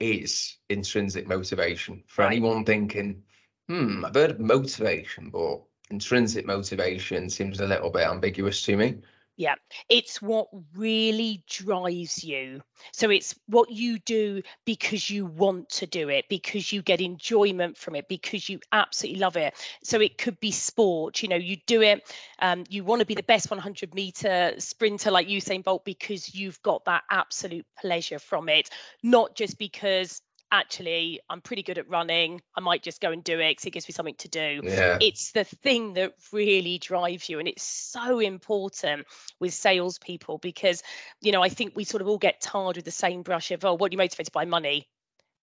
is 0.00 0.58
intrinsic 0.68 1.26
motivation 1.26 2.02
for 2.06 2.22
Right. 2.22 2.32
anyone 2.32 2.64
thinking, 2.64 3.22
hmm, 3.68 4.04
I've 4.04 4.14
heard 4.14 4.32
of 4.32 4.40
motivation, 4.40 5.30
but 5.30 5.62
intrinsic 5.90 6.46
motivation 6.46 7.28
seems 7.30 7.60
a 7.60 7.66
little 7.66 7.90
bit 7.90 8.06
ambiguous 8.06 8.62
to 8.62 8.76
me. 8.76 8.98
Yeah, 9.38 9.56
it's 9.90 10.22
what 10.22 10.48
really 10.74 11.44
drives 11.46 12.24
you. 12.24 12.62
So 12.92 13.10
it's 13.10 13.34
what 13.48 13.70
you 13.70 13.98
do 13.98 14.40
because 14.64 15.10
you 15.10 15.26
want 15.26 15.68
to 15.70 15.86
do 15.86 16.08
it, 16.08 16.24
because 16.30 16.72
you 16.72 16.80
get 16.80 17.02
enjoyment 17.02 17.76
from 17.76 17.96
it, 17.96 18.08
because 18.08 18.48
you 18.48 18.60
absolutely 18.72 19.20
love 19.20 19.36
it. 19.36 19.52
So 19.84 20.00
it 20.00 20.16
could 20.16 20.40
be 20.40 20.50
sport, 20.52 21.22
you 21.22 21.28
know, 21.28 21.36
you 21.36 21.58
do 21.66 21.82
it, 21.82 22.10
um, 22.40 22.64
you 22.70 22.82
want 22.82 23.00
to 23.00 23.06
be 23.06 23.14
the 23.14 23.22
best 23.24 23.50
100 23.50 23.94
meter 23.94 24.54
sprinter 24.58 25.10
like 25.10 25.28
Usain 25.28 25.62
Bolt 25.62 25.84
because 25.84 26.34
you've 26.34 26.60
got 26.62 26.86
that 26.86 27.02
absolute 27.10 27.66
pleasure 27.78 28.18
from 28.18 28.48
it, 28.48 28.70
not 29.02 29.36
just 29.36 29.58
because 29.58 30.22
actually 30.52 31.20
I'm 31.30 31.40
pretty 31.40 31.62
good 31.62 31.78
at 31.78 31.88
running. 31.88 32.40
I 32.56 32.60
might 32.60 32.82
just 32.82 33.00
go 33.00 33.10
and 33.10 33.22
do 33.24 33.38
it 33.40 33.50
because 33.52 33.64
it 33.66 33.70
gives 33.70 33.88
me 33.88 33.92
something 33.92 34.14
to 34.18 34.28
do 34.28 34.62
Yeah. 34.62 34.98
it's 35.00 35.32
the 35.32 35.44
thing 35.44 35.94
that 35.94 36.12
really 36.32 36.78
drives 36.78 37.28
you 37.28 37.38
and 37.38 37.48
it's 37.48 37.62
so 37.62 38.18
important 38.18 39.06
with 39.40 39.52
salespeople 39.52 40.38
because 40.38 40.82
you 41.20 41.32
know 41.32 41.42
i 41.42 41.48
think 41.48 41.72
we 41.74 41.84
sort 41.84 42.00
of 42.02 42.08
all 42.08 42.18
get 42.18 42.40
tarred 42.40 42.76
with 42.76 42.84
the 42.84 42.90
same 42.90 43.22
brush 43.22 43.50
of 43.50 43.64
oh 43.64 43.74
what 43.74 43.90
are 43.90 43.94
you 43.94 43.98
motivated 43.98 44.32
by 44.32 44.44
money 44.44 44.88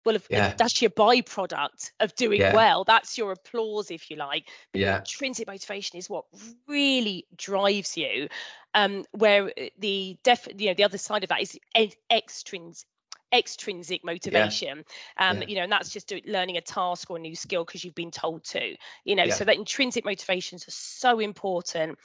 well 0.05 0.15
if, 0.15 0.27
if 0.33 0.55
Yeah. 0.55 0.57
that's 0.57 0.81
your 0.81 0.91
byproduct 0.91 1.91
of 1.99 2.13
doing 2.15 2.41
Yeah. 2.41 2.51
well 2.51 2.83
that's 2.83 3.17
your 3.17 3.31
applause 3.31 3.91
if 3.91 4.09
you 4.09 4.17
like 4.17 4.49
Yeah. 4.73 5.03
intrinsic 5.05 5.47
motivation 5.47 5.97
is 5.97 6.09
what 6.09 6.25
really 6.67 7.25
drives 7.35 7.97
you 7.97 8.27
um 8.73 9.03
where 9.11 9.47
uh, 9.47 9.65
the 9.79 10.17
def 10.23 10.47
you 10.57 10.67
know 10.67 10.73
the 10.73 10.83
other 10.83 10.97
side 10.97 11.23
of 11.23 11.29
that 11.29 11.41
is 11.41 11.57
e- 11.77 11.93
extrinsic 12.11 12.87
extrinsic 13.33 14.03
motivation 14.05 14.83
um 15.17 15.37
Yeah. 15.37 15.47
you 15.47 15.55
know 15.55 15.63
and 15.63 15.71
that's 15.71 15.89
just 15.89 16.07
do, 16.07 16.19
learning 16.25 16.57
a 16.57 16.61
task 16.61 17.09
or 17.09 17.17
a 17.17 17.19
new 17.19 17.35
skill 17.35 17.65
because 17.65 17.83
you've 17.83 17.95
been 17.95 18.11
told 18.11 18.43
to 18.43 18.75
you 19.05 19.15
know 19.15 19.25
Yeah. 19.25 19.35
so 19.35 19.43
that 19.43 19.55
intrinsic 19.55 20.05
motivations 20.05 20.67
are 20.67 20.71
so 20.71 21.19
important 21.19 21.97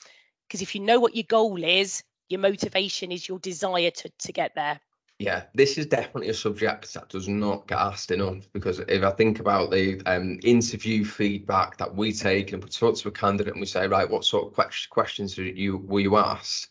because 0.48 0.62
if 0.62 0.74
you 0.74 0.80
know 0.80 0.98
what 0.98 1.14
your 1.14 1.24
goal 1.28 1.62
is, 1.62 2.02
your 2.30 2.40
motivation 2.40 3.12
is 3.12 3.28
your 3.28 3.38
desire 3.38 3.90
to 3.90 4.10
to 4.18 4.32
get 4.32 4.54
there. 4.54 4.80
Yeah, 5.18 5.46
this 5.52 5.78
is 5.78 5.86
definitely 5.86 6.28
a 6.28 6.34
subject 6.34 6.94
that 6.94 7.08
does 7.08 7.28
not 7.28 7.66
get 7.66 7.78
asked 7.78 8.12
enough 8.12 8.48
because 8.52 8.78
if 8.78 9.02
I 9.02 9.10
think 9.10 9.40
about 9.40 9.72
the 9.72 10.00
um, 10.06 10.38
interview 10.44 11.04
feedback 11.04 11.76
that 11.78 11.92
we 11.92 12.12
take 12.12 12.52
and 12.52 12.62
we 12.62 12.70
talk 12.70 12.96
to 12.98 13.08
a 13.08 13.12
candidate 13.12 13.54
and 13.54 13.60
we 13.60 13.66
say, 13.66 13.88
right, 13.88 14.08
what 14.08 14.24
sort 14.24 14.46
of 14.56 14.88
questions 14.90 15.36
were 15.36 15.44
you 15.44 15.78
were 15.78 16.00
you 16.00 16.16
asked? 16.16 16.68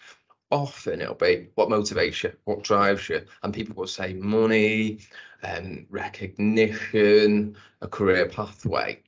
Often 0.50 1.02
it'll 1.02 1.16
be 1.16 1.48
what 1.56 1.70
motivates 1.70 2.24
you, 2.24 2.32
what 2.46 2.64
drives 2.64 3.10
you, 3.10 3.26
and 3.44 3.54
people 3.54 3.76
will 3.76 3.88
say 3.88 4.14
money, 4.14 5.00
and 5.44 5.80
um, 5.80 5.86
recognition, 5.90 7.56
a 7.82 7.88
career 7.88 8.28
pathway, 8.28 9.00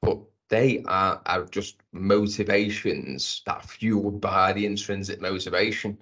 but 0.00 0.18
they 0.48 0.82
are, 0.86 1.20
are 1.26 1.44
just 1.46 1.76
motivations 1.92 3.42
that 3.44 3.56
are 3.56 3.62
fueled 3.62 4.20
by 4.20 4.52
the 4.52 4.66
intrinsic 4.66 5.20
motivation. 5.20 5.98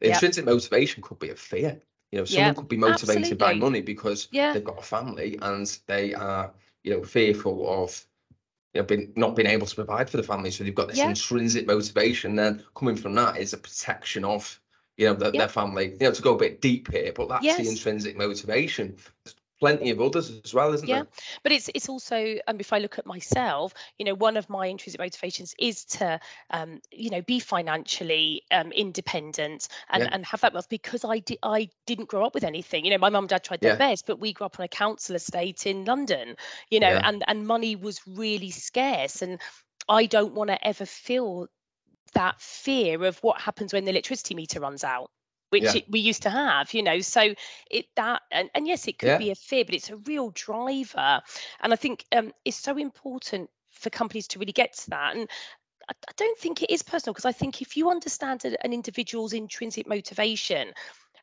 The 0.00 0.08
yep. 0.08 0.16
intrinsic 0.16 0.44
motivation 0.44 1.02
could 1.02 1.20
be 1.20 1.30
a 1.30 1.36
fear 1.36 1.80
you 2.12 2.18
know, 2.18 2.24
someone 2.26 2.48
yeah, 2.48 2.52
could 2.52 2.68
be 2.68 2.76
motivated 2.76 3.22
absolutely. 3.22 3.36
by 3.38 3.54
money 3.54 3.80
because 3.80 4.28
yeah. 4.30 4.52
they've 4.52 4.62
got 4.62 4.78
a 4.78 4.82
family 4.82 5.38
and 5.40 5.78
they 5.86 6.12
are, 6.12 6.52
you 6.84 6.92
know, 6.92 7.02
fearful 7.02 7.82
of 7.82 8.06
you 8.74 8.80
know, 8.80 8.86
being, 8.86 9.12
not 9.16 9.36
being 9.36 9.48
able 9.48 9.66
to 9.66 9.74
provide 9.74 10.08
for 10.08 10.16
the 10.16 10.22
family. 10.22 10.50
So 10.50 10.64
they've 10.64 10.74
got 10.74 10.88
this 10.88 10.98
yeah. 10.98 11.08
intrinsic 11.08 11.66
motivation. 11.66 12.36
Then 12.36 12.62
coming 12.74 12.96
from 12.96 13.14
that 13.14 13.36
is 13.36 13.52
a 13.52 13.58
protection 13.58 14.24
of, 14.24 14.58
you 14.96 15.06
know, 15.06 15.14
the, 15.14 15.30
yeah. 15.32 15.40
their 15.40 15.48
family. 15.48 15.92
You 16.00 16.08
know, 16.08 16.12
to 16.12 16.22
go 16.22 16.34
a 16.34 16.38
bit 16.38 16.60
deep 16.60 16.90
here, 16.90 17.12
but 17.14 17.28
that's 17.28 17.44
yes. 17.44 17.58
the 17.58 17.68
intrinsic 17.68 18.16
motivation 18.16 18.96
plenty 19.62 19.90
of 19.90 20.00
others 20.00 20.28
as 20.44 20.52
well, 20.52 20.72
isn't 20.72 20.88
yeah. 20.88 20.96
there? 20.96 21.06
But 21.44 21.52
it's 21.52 21.70
it's 21.72 21.88
also, 21.88 22.36
um, 22.48 22.58
if 22.58 22.72
I 22.72 22.78
look 22.78 22.98
at 22.98 23.06
myself, 23.06 23.72
you 23.96 24.04
know, 24.04 24.14
one 24.14 24.36
of 24.36 24.50
my 24.50 24.66
intrinsic 24.66 25.00
motivations 25.00 25.54
is 25.56 25.84
to, 25.84 26.18
um, 26.50 26.80
you 26.90 27.10
know, 27.10 27.22
be 27.22 27.38
financially 27.38 28.42
um, 28.50 28.72
independent 28.72 29.68
and, 29.90 30.02
yeah. 30.02 30.08
and 30.10 30.26
have 30.26 30.40
that 30.40 30.52
wealth 30.52 30.68
because 30.68 31.04
I 31.04 31.20
did 31.20 31.38
I 31.44 31.68
didn't 31.86 32.08
grow 32.08 32.26
up 32.26 32.34
with 32.34 32.42
anything. 32.42 32.84
You 32.84 32.90
know, 32.90 32.98
my 32.98 33.08
mum 33.08 33.24
and 33.24 33.28
dad 33.28 33.44
tried 33.44 33.60
their 33.60 33.74
yeah. 33.74 33.90
best, 33.90 34.04
but 34.04 34.18
we 34.18 34.32
grew 34.32 34.46
up 34.46 34.58
on 34.58 34.64
a 34.64 34.68
council 34.68 35.14
estate 35.14 35.64
in 35.64 35.84
London. 35.84 36.34
You 36.68 36.80
know, 36.80 36.98
and 37.04 37.22
and 37.28 37.46
money 37.46 37.76
was 37.76 38.00
really 38.04 38.50
scarce, 38.50 39.22
and 39.22 39.40
I 39.88 40.06
don't 40.06 40.34
want 40.34 40.50
to 40.50 40.66
ever 40.66 40.86
feel 40.86 41.46
that 42.14 42.40
fear 42.40 43.04
of 43.04 43.18
what 43.18 43.40
happens 43.40 43.72
when 43.72 43.84
the 43.84 43.90
electricity 43.90 44.34
meter 44.34 44.58
runs 44.58 44.82
out 44.82 45.10
which 45.52 45.64
yeah. 45.64 45.76
it, 45.76 45.84
we 45.90 46.00
used 46.00 46.22
to 46.22 46.30
have 46.30 46.72
you 46.72 46.82
know 46.82 47.00
so 47.00 47.34
it 47.70 47.86
that 47.94 48.22
and, 48.30 48.48
and 48.54 48.66
yes 48.66 48.88
it 48.88 48.98
could 48.98 49.08
yeah. 49.08 49.18
be 49.18 49.30
a 49.30 49.34
fear 49.34 49.64
but 49.64 49.74
it's 49.74 49.90
a 49.90 49.96
real 49.96 50.30
driver 50.30 51.20
and 51.60 51.72
i 51.72 51.76
think 51.76 52.04
um, 52.12 52.32
it's 52.44 52.56
so 52.56 52.76
important 52.78 53.50
for 53.70 53.90
companies 53.90 54.26
to 54.26 54.38
really 54.38 54.52
get 54.52 54.72
to 54.72 54.90
that 54.90 55.14
and 55.14 55.28
I, 55.88 55.94
I 56.08 56.12
don't 56.16 56.38
think 56.38 56.62
it 56.62 56.70
is 56.70 56.82
personal 56.82 57.12
because 57.12 57.24
I 57.24 57.32
think 57.32 57.60
if 57.60 57.76
you 57.76 57.90
understand 57.90 58.44
an 58.44 58.72
individual's 58.72 59.32
intrinsic 59.32 59.88
motivation 59.88 60.72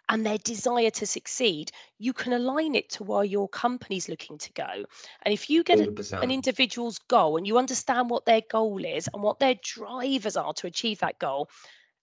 and 0.09 0.25
their 0.25 0.39
desire 0.39 0.89
to 0.89 1.05
succeed, 1.05 1.71
you 1.99 2.13
can 2.13 2.33
align 2.33 2.75
it 2.75 2.89
to 2.89 3.03
where 3.03 3.23
your 3.23 3.47
company's 3.47 4.09
looking 4.09 4.37
to 4.39 4.51
go. 4.53 4.85
And 5.21 5.33
if 5.33 5.49
you 5.49 5.63
get 5.63 5.79
a, 5.79 6.19
an 6.19 6.31
individual's 6.31 6.97
goal 6.97 7.37
and 7.37 7.47
you 7.47 7.57
understand 7.57 8.09
what 8.09 8.25
their 8.25 8.41
goal 8.49 8.83
is 8.83 9.07
and 9.13 9.23
what 9.23 9.39
their 9.39 9.55
drivers 9.63 10.35
are 10.35 10.53
to 10.53 10.67
achieve 10.67 10.99
that 10.99 11.19
goal, 11.19 11.49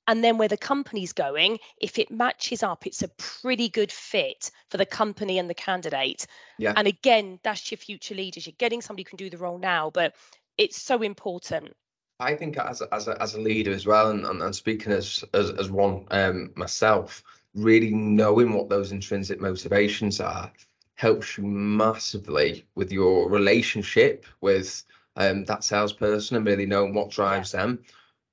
and 0.07 0.23
then 0.23 0.39
where 0.39 0.49
the 0.49 0.57
company's 0.57 1.13
going 1.13 1.59
if 1.81 1.99
it 1.99 2.11
matches 2.11 2.63
up 2.63 2.87
it's 2.87 3.03
a 3.03 3.09
pretty 3.19 3.69
good 3.69 3.93
fit 3.93 4.51
for 4.71 4.77
the 4.77 4.87
company 4.87 5.39
and 5.39 5.51
the 5.51 5.55
candidate 5.55 6.27
yeah. 6.59 6.73
and 6.77 6.87
again 6.87 7.39
that's 7.43 7.71
your 7.71 7.79
future 7.79 8.15
leaders 8.15 8.47
you're 8.47 8.55
getting 8.59 8.81
somebody 8.81 9.03
who 9.03 9.11
can 9.11 9.17
do 9.17 9.31
the 9.31 9.39
role 9.39 9.59
now 9.59 9.91
but 9.91 10.15
it's 10.59 10.81
so 10.81 11.03
important 11.03 11.75
i 12.21 12.35
think 12.35 12.57
as 12.57 12.81
a, 12.81 12.95
as 12.95 13.09
a, 13.09 13.21
as 13.23 13.35
a 13.35 13.41
leader 13.41 13.73
as 13.73 13.87
well 13.87 14.11
and, 14.11 14.25
and, 14.25 14.43
and 14.43 14.55
speaking 14.55 14.93
as, 14.93 15.25
as 15.35 15.51
as 15.51 15.71
one 15.71 16.07
um 16.11 16.51
myself 16.57 17.23
really 17.55 17.91
knowing 17.91 18.53
what 18.53 18.69
those 18.69 18.93
intrinsic 18.93 19.41
motivations 19.41 20.21
are 20.21 20.51
helps 20.95 21.37
you 21.37 21.45
massively 21.45 22.67
with 22.75 22.91
your 22.91 23.29
relationship 23.31 24.25
with 24.41 24.83
um, 25.17 25.45
that 25.45 25.65
salesperson 25.65 26.37
and 26.37 26.47
really 26.47 26.67
knowing 26.67 26.95
what 26.95 27.11
drives 27.11 27.53
yeah. 27.53 27.61
them 27.61 27.85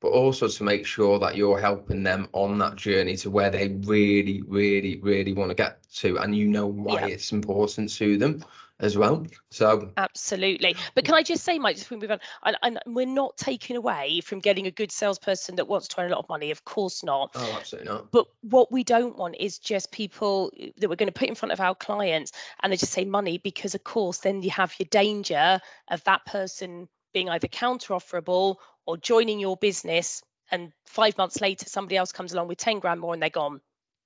but 0.03 0.09
also 0.09 0.49
to 0.49 0.63
make 0.65 0.85
sure 0.85 1.17
that 1.17 1.37
you're 1.37 1.57
helping 1.57 2.03
them 2.03 2.27
on 2.33 2.57
that 2.57 2.75
journey 2.75 3.15
to 3.15 3.31
where 3.31 3.49
they 3.49 3.69
really, 3.85 4.41
really, 4.41 4.99
really 4.99 5.31
want 5.31 5.49
to 5.49 5.55
get 5.55 5.81
to, 5.93 6.17
and 6.17 6.35
you 6.35 6.45
know 6.45 6.67
why 6.67 6.99
yeah. 6.99 7.07
it's 7.07 7.31
important 7.31 7.89
to 7.93 8.17
them 8.17 8.43
as 8.81 8.97
well. 8.97 9.25
So 9.49 9.91
absolutely. 9.95 10.75
But 10.93 11.05
can 11.05 11.15
I 11.15 11.23
just 11.23 11.45
say, 11.45 11.57
Mike, 11.57 11.77
just 11.77 11.89
we 11.89 11.95
move 11.95 12.11
on, 12.11 12.19
and, 12.43 12.57
and, 12.63 12.79
we're 12.85 13.05
not 13.05 13.37
taking 13.37 13.77
away 13.77 14.19
from 14.19 14.39
getting 14.39 14.67
a 14.67 14.71
good 14.71 14.91
salesperson 14.91 15.55
that 15.55 15.69
wants 15.69 15.87
to 15.87 16.01
earn 16.01 16.11
a 16.11 16.15
lot 16.15 16.25
of 16.25 16.27
money. 16.27 16.51
Of 16.51 16.65
course 16.65 17.01
not. 17.01 17.31
Oh, 17.35 17.55
absolutely 17.57 17.89
not. 17.89 18.11
But 18.11 18.27
what 18.41 18.73
we 18.73 18.83
don't 18.83 19.17
want 19.17 19.37
is 19.39 19.57
just 19.57 19.89
people 19.93 20.51
that 20.79 20.89
we're 20.89 20.97
going 20.97 21.07
to 21.07 21.17
put 21.17 21.29
in 21.29 21.35
front 21.35 21.53
of 21.53 21.61
our 21.61 21.75
clients 21.75 22.33
and 22.61 22.73
they 22.73 22.77
just 22.77 22.91
say 22.91 23.05
money 23.05 23.37
because, 23.37 23.73
of 23.73 23.85
course, 23.85 24.17
then 24.17 24.43
you 24.43 24.49
have 24.49 24.75
your 24.77 24.87
danger 24.91 25.61
of 25.87 26.03
that 26.03 26.25
person 26.25 26.89
being 27.13 27.29
either 27.29 27.47
counter 27.47 27.93
offerable 27.93 28.57
or 28.85 28.97
joining 28.97 29.39
your 29.39 29.57
business 29.57 30.21
and 30.51 30.71
five 30.85 31.17
months 31.17 31.41
later 31.41 31.65
somebody 31.67 31.97
else 31.97 32.11
comes 32.11 32.33
along 32.33 32.47
with 32.47 32.57
10 32.57 32.79
grand 32.79 32.99
more 32.99 33.13
and 33.13 33.21
they're 33.21 33.29
gone. 33.29 33.61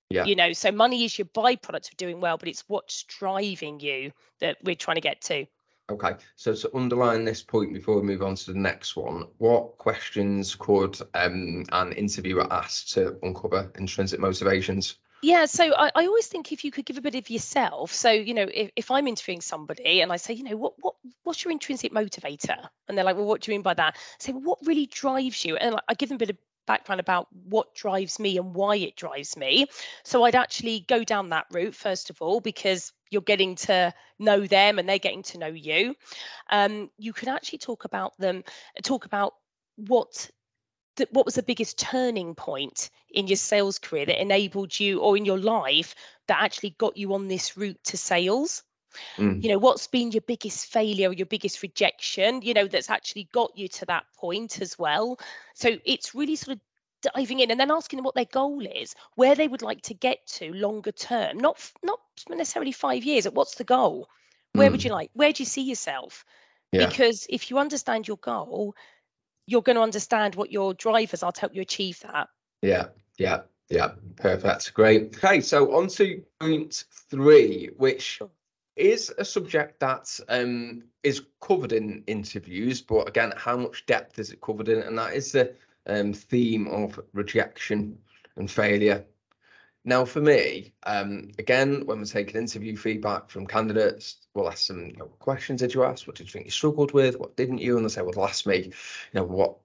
Yeah. 0.10 0.26
You 0.26 0.36
know 0.36 0.54
so 0.54 0.72
money 0.72 1.04
is 1.04 1.18
your 1.18 1.28
byproduct 1.28 1.90
of 1.90 1.98
doing 1.98 2.22
well 2.22 2.38
but 2.38 2.48
it's 2.48 2.64
what's 2.68 3.04
driving 3.04 3.80
you 3.80 4.12
that 4.40 4.58
we're 4.64 4.76
trying 4.76 4.96
to 4.96 5.02
get 5.02 5.22
to. 5.24 5.46
Okay 5.90 6.16
so 6.36 6.54
to 6.54 6.76
underline 6.76 7.26
this 7.26 7.42
point 7.44 7.74
before 7.74 7.98
we 8.00 8.04
move 8.04 8.22
on 8.22 8.36
to 8.36 8.54
the 8.54 8.60
next 8.60 8.96
one 8.96 9.26
what 9.38 9.78
questions 9.78 10.56
could 10.56 10.98
um, 11.14 11.66
an 11.72 11.92
interviewer 11.94 12.52
ask 12.52 12.88
to 12.90 13.18
uncover 13.24 13.72
intrinsic 13.78 14.20
motivations 14.20 14.98
yeah, 15.22 15.46
so 15.46 15.74
I, 15.76 15.92
I 15.96 16.06
always 16.06 16.28
think 16.28 16.52
if 16.52 16.64
you 16.64 16.72
could 16.72 16.86
give 16.86 16.98
a 16.98 17.02
bit 17.02 17.16
of 17.16 17.30
yourself. 17.30 17.94
So, 17.94 18.12
you 18.12 18.34
know, 18.34 18.48
if, 18.54 18.72
if 18.76 18.92
I'm 18.92 19.08
interviewing 19.08 19.42
somebody 19.42 20.02
and 20.02 20.12
I 20.12 20.18
say, 20.18 20.34
you 20.34 20.44
know, 20.44 20.58
what 20.58 20.74
what 20.80 20.96
what's 21.24 21.44
your 21.44 21.52
intrinsic 21.52 21.92
motivator? 21.92 22.68
And 22.88 22.98
they're 22.98 23.06
like, 23.06 23.16
well, 23.16 23.26
what 23.26 23.42
do 23.42 23.52
you 23.52 23.58
mean 23.58 23.64
by 23.64 23.74
that? 23.74 23.96
I 23.96 24.00
say, 24.20 24.32
well, 24.34 24.44
what 24.44 24.60
really 24.66 24.86
drives 24.86 25.44
you? 25.44 25.58
And 25.58 25.76
I 25.88 25.94
give 25.96 26.10
them 26.10 26.18
a 26.18 26.20
bit 26.20 26.30
of 26.30 26.38
background 26.68 27.00
about 27.00 27.28
what 27.46 27.74
drives 27.74 28.20
me 28.20 28.38
and 28.38 28.54
why 28.54 28.76
it 28.76 28.96
drives 28.96 29.36
me. 29.36 29.66
So 30.04 30.24
I'd 30.24 30.36
actually 30.36 30.86
go 30.88 31.04
down 31.04 31.30
that 31.30 31.48
route 31.52 31.74
first 31.74 32.10
of 32.10 32.22
all 32.22 32.42
because 32.42 32.92
you're 33.10 33.22
getting 33.22 33.56
to 33.56 33.94
know 34.20 34.46
them 34.46 34.78
and 34.78 34.88
they're 34.88 35.00
getting 35.00 35.24
to 35.24 35.40
know 35.40 35.48
you. 35.48 35.96
Um, 36.50 36.92
you 36.98 37.14
can 37.14 37.30
actually 37.30 37.60
talk 37.60 37.86
about 37.86 38.18
them, 38.20 38.44
talk 38.84 39.06
about 39.06 39.34
what 39.78 40.30
what 41.12 41.25
was 41.25 41.36
the 41.36 41.44
biggest 41.44 41.77
turning 41.77 42.36
point 42.36 42.89
in 43.12 43.27
your 43.27 43.38
sales 43.38 43.80
career 43.80 44.06
that 44.06 44.22
enabled 44.22 44.80
you 44.80 45.00
or 45.00 45.18
in 45.18 45.25
your 45.25 45.39
life 45.39 45.96
that 46.27 46.42
actually 46.42 46.72
got 46.77 46.98
you 46.98 47.13
on 47.13 47.27
this 47.27 47.58
route 47.58 47.82
to 47.84 47.98
sales 47.98 48.63
mm. 49.18 49.42
you 49.42 49.50
know 49.50 49.58
what's 49.58 49.88
been 49.88 50.12
your 50.12 50.22
biggest 50.22 50.72
failure 50.72 51.10
or 51.10 51.13
your 51.13 51.25
biggest 51.25 51.62
rejection 51.62 52.42
you 52.42 52.54
know 52.54 52.68
that's 52.68 52.89
actually 52.89 53.27
got 53.32 53.51
you 53.58 53.68
to 53.68 53.86
that 53.86 54.06
point 54.18 54.62
as 54.62 54.77
well 54.77 55.20
so 55.54 55.77
it's 55.86 56.16
really 56.16 56.36
sort 56.36 56.56
of 56.56 56.62
diving 57.13 57.39
in 57.39 57.51
and 57.51 57.60
then 57.60 57.72
asking 57.72 57.98
them 57.98 58.04
what 58.04 58.16
their 58.16 58.25
goal 58.25 58.66
is 58.66 58.96
where 59.16 59.36
they 59.36 59.48
would 59.48 59.62
like 59.62 59.82
to 59.82 59.94
get 59.94 60.25
to 60.25 60.51
longer 60.54 60.92
term 60.92 61.38
not 61.38 61.72
not 61.84 62.00
necessarily 62.30 62.72
five 62.72 63.04
years 63.04 63.25
but 63.25 63.36
what's 63.36 63.56
the 63.56 63.63
goal 63.63 64.08
where 64.54 64.70
mm. 64.70 64.72
would 64.72 64.84
you 64.84 64.92
like 64.92 65.12
where 65.13 65.32
do 65.32 65.42
you 65.42 65.46
see 65.46 65.62
yourself 65.62 66.25
yeah. 66.72 66.88
because 66.88 67.27
if 67.30 67.50
you 67.50 67.60
understand 67.60 68.08
your 68.08 68.18
goal 68.18 68.75
you're 69.48 69.62
going 69.63 69.77
to 69.77 69.82
understand 69.82 70.36
what 70.36 70.51
your 70.51 70.74
drivers 70.75 71.24
are 71.24 71.32
to 71.32 71.42
help 71.42 71.56
you 71.56 71.62
achieve 71.62 72.00
that. 72.01 72.27
Yeah, 72.62 72.88
yeah, 73.18 73.42
yeah. 73.70 73.92
Perfect. 74.18 74.74
Great. 74.74 75.16
Okay, 75.18 75.42
so 75.42 75.75
on 75.75 75.88
to 75.89 76.22
point 76.39 76.84
three, 77.10 77.70
which 77.77 78.22
is 78.75 79.12
a 79.18 79.25
subject 79.25 79.80
that 79.80 80.20
um, 80.30 80.84
is 81.04 81.24
covered 81.42 81.72
in 81.72 82.04
interviews, 82.08 82.82
but 82.82 83.08
again, 83.08 83.34
how 83.36 83.58
much 83.58 83.86
depth 83.88 84.20
is 84.20 84.32
it 84.32 84.42
covered 84.42 84.70
in? 84.70 84.80
And 84.80 84.98
that 84.98 85.13
is 85.13 85.32
the 85.32 85.56
um, 85.88 86.13
theme 86.13 86.68
of 86.68 87.00
rejection 87.13 87.98
and 88.36 88.51
failure. 88.51 89.04
Now, 89.88 90.03
for 90.03 90.20
me, 90.20 90.74
um, 90.84 91.32
again, 91.39 91.86
when 91.86 92.00
we're 92.00 92.03
taking 92.03 92.36
interview 92.36 92.75
feedback 92.75 93.29
from 93.29 93.48
candidates, 93.48 94.17
we'll 94.34 94.50
ask 94.50 94.67
them, 94.67 94.88
you 94.88 94.98
know, 94.98 95.06
what 95.06 95.20
questions 95.20 95.62
did 95.62 95.74
you 95.74 95.86
ask? 95.86 96.06
What 96.06 96.17
did 96.17 96.27
you 96.27 96.32
think 96.34 96.44
you 96.44 96.51
struggled 96.51 96.91
with? 96.91 97.17
What 97.17 97.38
didn't 97.38 97.60
you? 97.60 97.77
And 97.77 97.86
they 97.86 97.89
say, 97.89 98.01
well, 98.01 98.12
they'll 98.12 98.25
ask 98.25 98.46
me, 98.46 98.65
you 98.65 98.74
know, 99.13 99.24
what, 99.24 99.56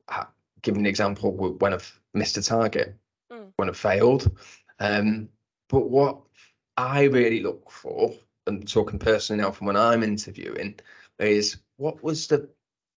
give 0.62 0.76
me 0.76 0.82
an 0.82 0.86
example 0.86 1.32
when 1.32 1.74
I've 1.74 2.00
missed 2.14 2.36
a 2.36 2.42
target, 2.42 2.94
mm. 3.32 3.48
when 3.56 3.68
I've 3.68 3.76
failed. 3.76 4.30
Um, 4.78 5.28
but 5.68 5.90
what 5.90 6.20
I 6.76 7.02
really 7.06 7.42
look 7.42 7.68
for, 7.68 8.14
and 8.46 8.68
talking 8.68 9.00
personally 9.00 9.42
now 9.42 9.50
from 9.50 9.66
when 9.66 9.76
I'm 9.76 10.04
interviewing, 10.04 10.78
is 11.18 11.56
what 11.78 12.00
was 12.04 12.28
the 12.28 12.48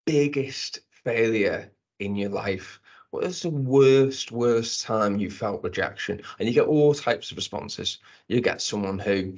biggest 0.05 0.81
failure 0.91 1.71
in 1.99 2.15
your 2.15 2.29
life? 2.29 2.79
What 3.15 3.23
is 3.23 3.43
the 3.43 3.49
worst, 3.49 4.33
worst 4.33 4.83
time 4.83 5.17
you 5.17 5.31
felt 5.31 5.63
rejection? 5.63 6.21
And 6.37 6.49
you 6.49 6.53
get 6.53 6.67
all 6.67 6.93
types 6.93 7.31
of 7.31 7.37
responses. 7.37 7.99
You 8.27 8.41
get 8.41 8.61
someone 8.61 8.99
who 8.99 9.37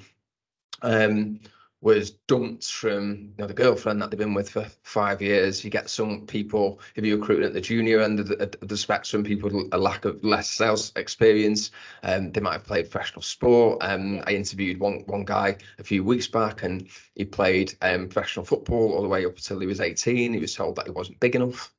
um, 0.81 1.39
was 1.81 2.09
dumped 2.25 2.71
from 2.71 3.11
you 3.11 3.33
know, 3.37 3.45
the 3.45 3.53
girlfriend 3.53 4.01
that 4.01 4.09
they've 4.09 4.17
been 4.17 4.33
with 4.33 4.49
for 4.49 4.65
five 4.81 5.21
years. 5.21 5.63
You 5.63 5.69
get 5.69 5.91
some 5.91 6.25
people, 6.25 6.79
if 6.95 7.05
you're 7.05 7.19
recruiting 7.19 7.45
at 7.45 7.53
the 7.53 7.61
junior 7.61 8.01
end 8.01 8.19
of 8.19 8.29
the, 8.29 8.57
of 8.63 8.67
the 8.67 8.75
spectrum, 8.75 9.23
people 9.23 9.51
with 9.51 9.67
a 9.71 9.77
lack 9.77 10.05
of 10.05 10.23
less 10.23 10.49
sales 10.49 10.91
experience. 10.95 11.69
Um, 12.01 12.31
they 12.31 12.41
might 12.41 12.53
have 12.53 12.63
played 12.63 12.89
professional 12.89 13.21
sport. 13.21 13.77
Um, 13.81 14.23
I 14.25 14.31
interviewed 14.31 14.79
one 14.79 15.03
one 15.05 15.23
guy 15.23 15.55
a 15.77 15.83
few 15.83 16.03
weeks 16.03 16.25
back, 16.25 16.63
and 16.63 16.87
he 17.13 17.25
played 17.25 17.75
um, 17.83 18.07
professional 18.07 18.43
football 18.43 18.93
all 18.93 19.03
the 19.03 19.07
way 19.07 19.23
up 19.23 19.35
until 19.35 19.59
he 19.59 19.67
was 19.67 19.81
18. 19.81 20.33
He 20.33 20.39
was 20.39 20.55
told 20.55 20.77
that 20.77 20.87
he 20.87 20.91
wasn't 20.91 21.19
big 21.19 21.35
enough, 21.35 21.71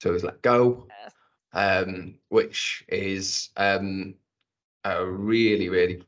so 0.00 0.10
he 0.10 0.14
was 0.14 0.24
let 0.24 0.42
go, 0.42 0.86
um, 1.52 2.18
which 2.28 2.84
is 2.88 3.50
um, 3.56 4.14
a 4.84 5.04
really 5.04 5.68
really 5.68 6.02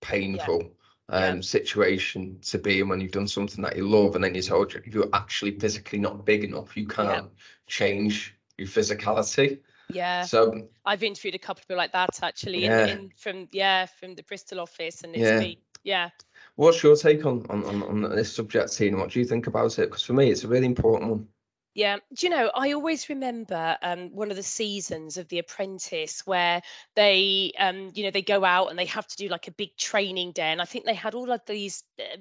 painful 0.00 0.72
um, 1.08 1.36
Yeah. 1.36 1.40
situation 1.40 2.38
to 2.42 2.58
be 2.58 2.80
in 2.80 2.88
when 2.88 3.00
you've 3.00 3.12
done 3.12 3.28
something 3.28 3.62
that 3.62 3.76
you 3.76 3.88
love 3.88 4.14
and 4.14 4.22
then 4.24 4.34
you're 4.34 4.42
told 4.42 4.72
you- 4.74 4.82
you're 4.86 5.08
actually 5.12 5.58
physically 5.58 5.98
not 5.98 6.24
big 6.24 6.44
enough. 6.44 6.76
You 6.76 6.86
can't 6.86 7.30
change 7.66 8.34
your 8.58 8.68
physicality. 8.68 9.60
Yeah. 9.88 10.22
So 10.22 10.68
I've 10.84 11.02
interviewed 11.02 11.34
a 11.34 11.38
couple 11.38 11.60
of 11.62 11.68
people 11.68 11.78
like 11.78 11.92
that 11.92 12.22
actually 12.22 12.64
Yeah. 12.64 12.86
in, 12.86 13.00
in 13.04 13.10
from 13.16 13.48
yeah 13.52 13.86
from 13.86 14.14
the 14.14 14.22
Bristol 14.22 14.60
office 14.60 15.02
and 15.02 15.14
it's 15.14 15.24
Yeah. 15.24 15.40
been 15.40 15.56
yeah 15.84 16.10
what's 16.56 16.82
your 16.82 16.96
take 16.96 17.24
on, 17.24 17.46
on, 17.48 17.64
on, 17.64 18.04
on 18.04 18.16
this 18.16 18.34
subject, 18.34 18.76
Tina? 18.76 18.98
What 18.98 19.10
do 19.10 19.20
you 19.20 19.24
think 19.24 19.46
about 19.46 19.78
it? 19.78 19.86
Because 19.88 20.02
for 20.02 20.12
me, 20.12 20.30
it's 20.30 20.44
a 20.44 20.48
really 20.48 20.66
important 20.66 21.10
one. 21.10 21.28
Yeah, 21.78 21.98
do 22.12 22.26
you 22.26 22.30
know, 22.30 22.50
I 22.56 22.72
always 22.72 23.08
remember 23.08 23.78
um, 23.82 24.10
one 24.12 24.32
of 24.32 24.36
the 24.36 24.42
seasons 24.42 25.16
of 25.16 25.28
The 25.28 25.38
Apprentice 25.38 26.26
where 26.26 26.60
they, 26.96 27.52
um, 27.56 27.92
you 27.94 28.02
know, 28.02 28.10
they 28.10 28.20
go 28.20 28.44
out 28.44 28.70
and 28.70 28.76
they 28.76 28.86
have 28.86 29.06
to 29.06 29.16
do 29.16 29.28
like 29.28 29.46
a 29.46 29.52
big 29.52 29.76
training 29.76 30.32
day. 30.32 30.50
And 30.50 30.60
I 30.60 30.64
think 30.64 30.86
they 30.86 30.94
had 30.94 31.14
all 31.14 31.30
of 31.30 31.40
these 31.46 31.84
uh, 32.00 32.16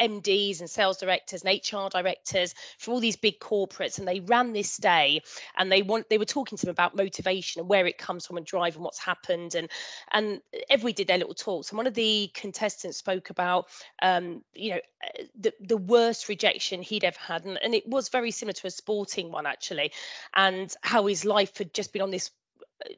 MDs 0.00 0.60
and 0.60 0.68
sales 0.68 0.98
directors 0.98 1.42
and 1.42 1.60
HR 1.60 1.88
directors 1.88 2.54
for 2.78 2.92
all 2.92 3.00
these 3.00 3.16
big 3.16 3.38
corporates. 3.40 3.98
And 3.98 4.06
they 4.06 4.20
ran 4.20 4.52
this 4.52 4.76
day 4.76 5.20
and 5.56 5.70
they 5.70 5.82
want, 5.82 6.08
they 6.08 6.18
were 6.18 6.24
talking 6.24 6.58
to 6.58 6.66
them 6.66 6.72
about 6.72 6.96
motivation 6.96 7.60
and 7.60 7.68
where 7.68 7.86
it 7.86 7.98
comes 7.98 8.26
from 8.26 8.36
and 8.36 8.46
drive 8.46 8.74
and 8.74 8.84
what's 8.84 8.98
happened. 8.98 9.54
And, 9.54 9.68
and 10.12 10.40
everybody 10.70 10.92
did 10.94 11.08
their 11.08 11.18
little 11.18 11.34
talks. 11.34 11.70
And 11.70 11.76
one 11.76 11.86
of 11.86 11.94
the 11.94 12.30
contestants 12.34 12.98
spoke 12.98 13.30
about, 13.30 13.66
um, 14.02 14.42
you 14.54 14.70
know, 14.70 14.80
uh, 15.04 15.22
the, 15.38 15.52
the 15.60 15.76
worst 15.76 16.28
rejection 16.28 16.82
he'd 16.82 17.04
ever 17.04 17.18
had. 17.18 17.44
And, 17.44 17.58
and 17.62 17.74
it 17.74 17.86
was 17.88 18.08
very 18.08 18.30
similar 18.30 18.54
to 18.54 18.66
a 18.66 18.70
sporting 18.70 19.30
one, 19.30 19.46
actually, 19.46 19.92
and 20.34 20.74
how 20.82 21.06
his 21.06 21.24
life 21.24 21.58
had 21.58 21.74
just 21.74 21.92
been 21.92 22.02
on 22.02 22.10
this 22.10 22.30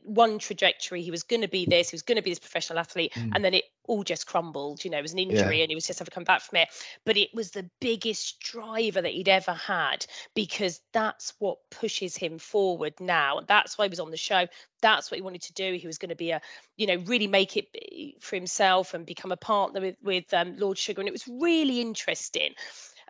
one 0.03 0.39
trajectory. 0.39 1.03
He 1.03 1.11
was 1.11 1.23
going 1.23 1.43
to 1.43 1.49
be 1.49 1.67
this, 1.67 1.91
he 1.91 1.95
was 1.95 2.03
going 2.03 2.17
to 2.17 2.23
be 2.23 2.31
this 2.31 2.39
professional 2.39 2.79
athlete, 2.79 3.13
Mm. 3.15 3.33
and 3.35 3.45
then 3.45 3.55
it 3.55 3.65
all 3.85 4.05
just 4.05 4.27
crumbled. 4.27 4.85
You 4.85 4.91
know, 4.91 4.99
it 4.99 5.03
was 5.03 5.13
an 5.13 5.19
injury 5.19 5.63
and 5.63 5.71
he 5.71 5.75
was 5.75 5.87
just 5.87 5.99
having 5.99 6.11
to 6.11 6.15
come 6.15 6.25
back 6.25 6.43
from 6.43 6.59
it. 6.59 6.69
But 7.05 7.17
it 7.17 7.35
was 7.35 7.51
the 7.51 7.69
biggest 7.81 8.39
driver 8.41 9.03
that 9.03 9.11
he'd 9.13 9.29
ever 9.29 9.53
had 9.53 10.07
because 10.35 10.81
that's 10.93 11.33
what 11.41 11.59
pushes 11.71 12.17
him 12.17 12.39
forward 12.39 12.95
now. 13.01 13.41
That's 13.49 13.77
why 13.77 13.87
he 13.87 13.91
was 13.91 13.99
on 14.01 14.11
the 14.13 14.17
show. 14.17 14.47
That's 14.81 15.11
what 15.11 15.17
he 15.17 15.23
wanted 15.23 15.43
to 15.43 15.53
do. 15.55 15.75
He 15.75 15.87
was 15.89 15.99
going 15.99 16.11
to 16.11 16.17
be 16.17 16.31
a, 16.31 16.41
you 16.77 16.87
know, 16.87 16.97
really 17.07 17.27
make 17.27 17.57
it 17.57 17.67
for 18.21 18.37
himself 18.37 18.95
and 18.95 19.05
become 19.05 19.33
a 19.33 19.37
partner 19.37 19.81
with 19.81 19.97
with 20.03 20.33
um, 20.33 20.57
Lord 20.57 20.79
Sugar. 20.79 21.01
And 21.01 21.09
it 21.09 21.13
was 21.13 21.27
really 21.27 21.81
interesting. 21.81 22.53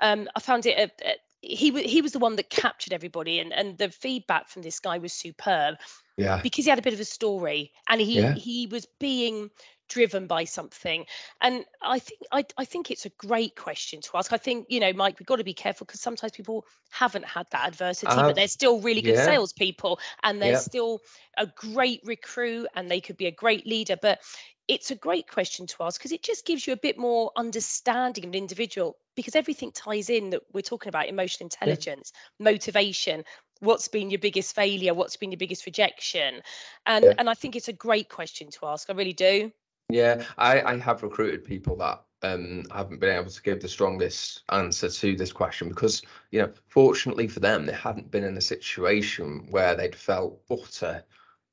Um, 0.01 0.29
I 0.35 0.41
found 0.41 0.65
it 0.65 0.79
a, 0.79 1.09
a 1.11 1.15
he 1.43 1.71
he 1.83 2.03
was 2.03 2.13
the 2.13 2.19
one 2.19 2.37
that 2.37 2.51
captured 2.51 2.93
everybody 2.93 3.39
and 3.41 3.53
and 3.53 3.79
the 3.79 3.89
feedback 3.91 4.49
from 4.49 4.63
this 4.63 4.79
guy 4.81 4.99
was 4.99 5.13
superb 5.13 5.77
Yeah. 6.17 6.41
because 6.43 6.65
he 6.65 6.71
had 6.71 6.79
a 6.79 6.83
bit 6.83 6.95
of 6.95 7.01
a 7.01 7.05
story 7.05 7.73
and 7.89 8.01
he 8.01 8.21
Yeah. 8.21 8.35
he 8.35 8.67
was 8.67 8.87
being 8.99 9.51
driven 9.89 10.27
by 10.29 10.45
something 10.45 11.05
and 11.41 11.65
i 11.83 11.99
think 11.99 12.21
I, 12.31 12.45
I 12.57 12.65
think 12.65 12.93
it's 12.93 13.07
a 13.07 13.11
great 13.19 13.57
question 13.57 14.01
to 14.03 14.11
ask 14.15 14.33
i 14.33 14.37
think 14.37 14.67
you 14.69 14.79
know 14.79 14.93
mike 14.93 15.19
we've 15.19 15.27
got 15.27 15.37
to 15.37 15.45
be 15.45 15.55
careful 15.55 15.85
because 15.85 16.01
sometimes 16.01 16.31
people 16.31 16.65
haven't 16.91 17.25
had 17.25 17.47
that 17.51 17.67
adversity 17.67 18.15
have. 18.15 18.27
but 18.27 18.37
they're 18.37 18.47
still 18.47 18.81
really 18.81 19.01
good 19.03 19.17
Yeah. 19.17 19.25
salespeople 19.25 19.99
and 20.23 20.41
they're 20.41 20.53
Yeah. 20.53 20.59
still 20.59 21.01
a 21.39 21.47
great 21.47 22.03
recruit 22.05 22.69
and 22.77 22.89
they 22.89 23.01
could 23.01 23.17
be 23.17 23.27
a 23.27 23.33
great 23.33 23.67
leader 23.67 23.97
but 24.01 24.21
it's 24.69 24.93
a 24.93 24.95
great 24.95 25.27
question 25.27 25.67
to 25.67 25.83
ask 25.83 25.99
because 25.99 26.13
it 26.13 26.23
just 26.23 26.47
gives 26.47 26.65
you 26.65 26.73
a 26.73 26.77
bit 26.77 26.97
more 26.97 27.33
understanding 27.35 28.23
of 28.25 28.29
an 28.29 28.35
individual 28.37 28.97
because 29.21 29.37
everything 29.37 29.71
ties 29.73 30.11
in 30.11 30.31
that 30.31 30.43
we're 30.53 30.63
talking 30.63 30.89
about 30.89 31.09
emotional 31.09 31.47
intelligence 31.47 32.13
motivation 32.39 33.25
what's 33.61 33.89
been 33.89 34.11
your 34.11 34.19
biggest 34.19 34.55
failure 34.55 34.95
what's 34.95 35.17
been 35.17 35.31
your 35.31 35.39
biggest 35.39 35.67
rejection 35.67 36.43
and 36.87 37.05
Yeah. 37.05 37.15
and 37.19 37.29
i 37.29 37.35
think 37.35 37.57
it's 37.57 37.69
a 37.69 37.73
great 37.73 38.09
question 38.09 38.49
to 38.51 38.67
ask 38.67 38.89
i 38.91 38.93
really 38.93 39.13
do 39.13 39.51
Yeah, 39.91 40.25
I, 40.39 40.63
I 40.63 40.77
have 40.79 41.03
recruited 41.03 41.45
people 41.45 41.77
that 41.77 42.03
um 42.23 42.65
haven't 42.71 43.01
been 43.01 43.17
able 43.17 43.31
to 43.31 43.43
give 43.43 43.61
the 43.61 43.69
strongest 43.69 44.43
answer 44.51 44.91
to 44.91 45.17
this 45.17 45.33
question 45.33 45.71
because 45.71 46.03
you 46.31 46.41
know 46.43 46.53
fortunately 46.69 47.27
for 47.27 47.41
them 47.41 47.65
they 47.65 47.73
hadn't 47.73 48.11
been 48.11 48.25
in 48.25 48.37
a 48.37 48.43
situation 48.43 49.47
where 49.51 49.75
they'd 49.75 49.97
felt 49.97 50.39
utter 50.51 51.03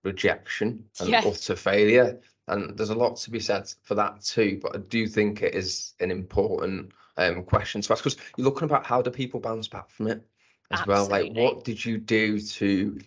rejection 0.04 0.84
and 1.00 1.10
Yeah. 1.10 1.22
utter 1.24 1.56
failure 1.56 2.20
and 2.50 2.78
there's 2.78 2.90
a 2.90 2.96
lot 2.96 3.16
to 3.18 3.32
be 3.32 3.40
said 3.40 3.74
for 3.84 3.96
that 3.96 4.22
too 4.22 4.60
but 4.62 4.76
I 4.76 4.80
do 4.80 5.08
think 5.08 5.42
it 5.42 5.56
is 5.56 5.94
an 6.02 6.12
important 6.12 6.92
um 7.18 7.44
question 7.44 7.82
to 7.82 7.94
ask 7.94 8.04
because 8.04 8.18
you're 8.38 8.46
looking 8.46 8.66
about 8.66 8.86
how 8.86 9.02
do 9.02 9.10
people 9.10 9.40
bounce 9.40 9.68
back 9.68 9.90
from 9.90 10.08
it 10.08 10.26
as 10.72 10.86
well? 10.86 11.08
Like 11.08 11.32
what 11.34 11.64
did 11.64 11.84
you 11.84 11.98
do 11.98 12.40
to 12.40 13.00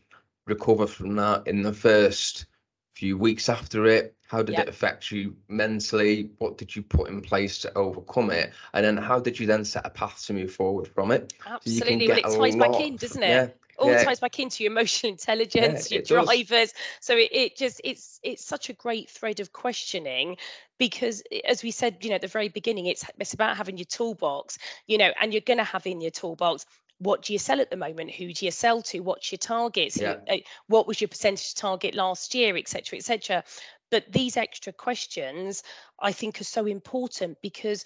recover 0.46 0.86
from 0.86 1.16
that 1.16 1.46
in 1.46 1.62
the 1.62 1.72
first 1.72 2.46
few 2.94 3.16
weeks 3.16 3.48
after 3.48 3.86
it? 3.86 4.14
How 4.26 4.42
did 4.42 4.54
Yeah. 4.54 4.62
it 4.62 4.68
affect 4.68 5.10
you 5.10 5.36
mentally? 5.48 6.30
What 6.38 6.56
did 6.56 6.74
you 6.74 6.82
put 6.82 7.08
in 7.08 7.20
place 7.20 7.58
to 7.60 7.76
overcome 7.76 8.30
it? 8.30 8.52
And 8.74 8.84
then 8.84 8.96
how 8.96 9.18
did 9.18 9.38
you 9.38 9.46
then 9.46 9.64
set 9.64 9.86
a 9.86 9.90
path 9.90 10.24
to 10.26 10.32
move 10.32 10.52
forward 10.52 10.86
from 10.86 11.10
it? 11.10 11.32
So 11.42 11.48
you 11.48 11.82
can 11.82 11.98
absolutely 11.98 12.08
well 12.08 12.18
it 12.18 12.22
ties 12.22 12.56
back 12.56 12.80
in 12.80 12.96
doesn't 12.96 13.22
it? 13.22 13.28
Yeah 13.28 13.48
all 13.80 13.90
yeah. 13.90 14.04
ties 14.04 14.20
back 14.20 14.38
into 14.38 14.62
your 14.62 14.72
emotional 14.72 15.10
intelligence 15.12 15.90
your 15.90 16.02
it 16.02 16.08
does. 16.08 16.26
drivers. 16.26 16.74
So 17.00 17.16
it, 17.16 17.30
it 17.32 17.56
just 17.56 17.80
it's 17.82 18.20
it's 18.22 18.44
such 18.44 18.68
a 18.68 18.74
great 18.74 19.08
thread 19.10 19.40
of 19.40 19.52
questioning 19.52 20.36
because 20.80 21.22
as 21.46 21.62
we 21.62 21.70
said 21.70 21.96
you 22.00 22.08
know 22.08 22.16
at 22.16 22.22
the 22.22 22.26
very 22.26 22.48
beginning 22.48 22.86
it's 22.86 23.04
it's 23.20 23.34
about 23.34 23.56
having 23.56 23.78
your 23.78 23.84
toolbox 23.84 24.58
you 24.88 24.98
know 24.98 25.12
and 25.20 25.32
you're 25.32 25.42
going 25.42 25.58
to 25.58 25.64
have 25.64 25.86
in 25.86 26.00
your 26.00 26.10
toolbox 26.10 26.66
what 26.98 27.22
do 27.22 27.32
you 27.32 27.38
sell 27.38 27.62
at 27.62 27.70
the 27.70 27.78
moment? 27.78 28.10
Who 28.10 28.30
do 28.30 28.44
you 28.44 28.50
sell 28.50 28.82
to? 28.82 29.00
What's 29.00 29.32
your 29.32 29.38
targets? 29.38 29.98
Yeah. 29.98 30.16
uh, 30.28 30.36
what 30.66 30.86
was 30.86 31.00
your 31.00 31.08
percentage 31.08 31.54
target 31.54 31.94
last 31.94 32.34
year? 32.34 32.54
Etc 32.58 32.98
etc 32.98 33.42
but 33.90 34.10
these 34.12 34.36
extra 34.36 34.72
questions 34.72 35.62
i 35.98 36.12
think 36.12 36.40
are 36.40 36.44
so 36.44 36.66
important 36.66 37.36
because 37.42 37.84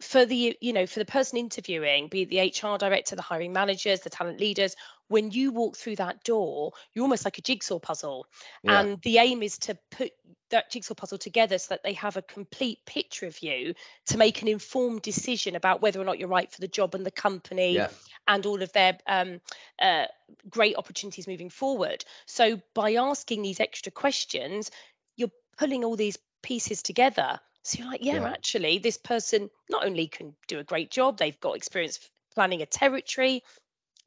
for 0.00 0.24
the 0.24 0.56
you 0.60 0.72
know 0.72 0.86
for 0.86 0.98
the 0.98 1.04
person 1.04 1.38
interviewing 1.38 2.08
be 2.08 2.22
it 2.22 2.28
the 2.30 2.68
hr 2.68 2.76
director 2.76 3.16
the 3.16 3.22
hiring 3.22 3.52
managers 3.52 4.00
the 4.00 4.10
talent 4.10 4.40
leaders 4.40 4.76
when 5.08 5.30
you 5.30 5.52
walk 5.52 5.76
through 5.76 5.96
that 5.96 6.22
door 6.24 6.72
you're 6.92 7.02
almost 7.02 7.24
like 7.24 7.38
a 7.38 7.42
jigsaw 7.42 7.78
puzzle 7.78 8.26
yeah 8.62 8.82
and 8.82 9.00
the 9.02 9.18
aim 9.18 9.42
is 9.42 9.58
to 9.58 9.76
put 9.90 10.12
that 10.50 10.70
jigsaw 10.70 10.94
puzzle 10.94 11.18
together 11.18 11.58
so 11.58 11.66
that 11.70 11.82
they 11.82 11.92
have 11.92 12.16
a 12.16 12.22
complete 12.22 12.78
picture 12.86 13.26
of 13.26 13.40
you 13.42 13.74
to 14.06 14.16
make 14.16 14.42
an 14.42 14.48
informed 14.48 15.02
decision 15.02 15.56
about 15.56 15.82
whether 15.82 16.00
or 16.00 16.04
not 16.04 16.18
you're 16.18 16.28
right 16.28 16.52
for 16.52 16.60
the 16.60 16.68
job 16.68 16.94
and 16.94 17.04
the 17.04 17.10
company 17.10 17.74
yeah 17.74 17.88
and 18.28 18.46
all 18.46 18.62
of 18.62 18.72
their 18.72 18.98
um, 19.06 19.40
uh, 19.80 20.06
great 20.50 20.76
opportunities 20.76 21.26
moving 21.28 21.50
forward. 21.50 22.04
So 22.26 22.60
by 22.74 22.94
asking 22.94 23.42
these 23.42 23.60
extra 23.60 23.92
questions, 23.92 24.70
you're 25.16 25.30
pulling 25.58 25.84
all 25.84 25.96
these 25.96 26.18
pieces 26.42 26.82
together. 26.82 27.38
So 27.62 27.78
you're 27.78 27.90
like, 27.90 28.04
yeah, 28.04 28.20
Yeah. 28.20 28.32
actually, 28.32 28.78
this 28.78 28.96
person 28.96 29.50
not 29.70 29.84
only 29.84 30.06
can 30.06 30.34
do 30.46 30.58
a 30.58 30.64
great 30.64 30.90
job, 30.90 31.18
they've 31.18 31.40
got 31.40 31.56
experience 31.56 32.10
planning 32.34 32.62
a 32.62 32.66
territory, 32.66 33.42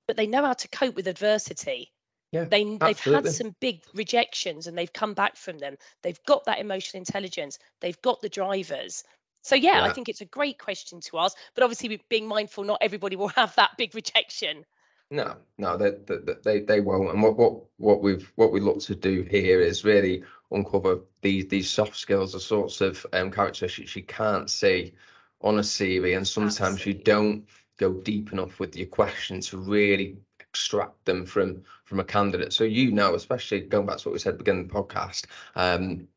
but 0.10 0.18
they 0.18 0.26
know 0.26 0.44
how 0.44 0.54
to 0.54 0.68
cope 0.70 0.96
with 0.96 1.06
adversity. 1.06 1.92
Yeah, 2.32 2.46
They, 2.46 2.64
they've 2.78 3.00
had 3.00 3.28
some 3.28 3.56
big 3.60 3.84
rejections 3.94 4.66
and 4.66 4.76
they've 4.76 4.92
come 4.92 5.14
back 5.14 5.36
from 5.36 5.60
them. 5.60 5.78
They've 6.02 6.20
got 6.26 6.46
that 6.46 6.58
emotional 6.58 6.98
intelligence. 6.98 7.60
They've 7.80 8.02
got 8.02 8.20
the 8.20 8.28
drivers. 8.28 9.04
So 9.44 9.54
yeah, 9.54 9.84
I 9.84 9.94
think 9.94 10.10
it's 10.10 10.22
a 10.22 10.26
great 10.26 10.58
question 10.58 11.00
to 11.02 11.20
ask, 11.20 11.38
but 11.54 11.64
obviously 11.64 12.02
being 12.10 12.28
mindful, 12.28 12.64
not 12.64 12.80
everybody 12.82 13.18
will 13.18 13.28
have 13.36 13.54
that 13.58 13.78
big 13.78 13.94
rejection. 13.94 14.66
No, 15.12 15.36
no, 15.60 15.78
they, 15.78 15.92
they 15.92 16.34
they 16.44 16.60
they 16.62 16.80
won't. 16.80 17.12
And 17.12 17.22
what 17.22 17.38
what 17.38 17.62
what 17.78 18.02
we've 18.02 18.32
what 18.36 18.52
we 18.52 18.62
look 18.62 18.80
to 18.82 18.96
do 18.96 19.22
here 19.30 19.62
is 19.62 19.86
really 19.86 20.24
uncover 20.50 21.02
these 21.22 21.48
these 21.50 21.70
soft 21.70 21.96
skills, 21.96 22.34
the 22.34 22.40
sorts 22.40 22.82
of 22.82 23.06
um, 23.14 23.30
characteristics 23.30 23.96
you 23.96 24.04
can't 24.04 24.50
see 24.50 24.96
on 25.42 25.60
a 25.60 25.62
CV, 25.62 26.18
and 26.18 26.28
sometimes 26.28 26.84
you 26.84 26.96
don't 26.96 27.46
go 27.80 27.94
deep 27.94 28.32
enough 28.32 28.60
with 28.60 28.76
your 28.76 28.88
questions 28.88 29.50
to 29.50 29.58
really 29.58 30.18
extract 30.40 31.06
them 31.06 31.26
from 31.26 31.64
from 31.86 32.00
a 32.00 32.04
candidate. 32.04 32.54
So 32.54 32.64
you 32.66 32.92
know, 32.92 33.16
especially 33.16 33.62
going 33.62 33.88
back 33.88 33.98
to 33.98 34.10
what 34.10 34.14
we 34.14 34.20
said 34.20 34.34
at 34.34 34.38
the 34.38 34.44
beginning 34.44 34.66
of 34.66 34.68
the 34.70 34.76
podcast, 34.76 35.26
um, 35.56 36.08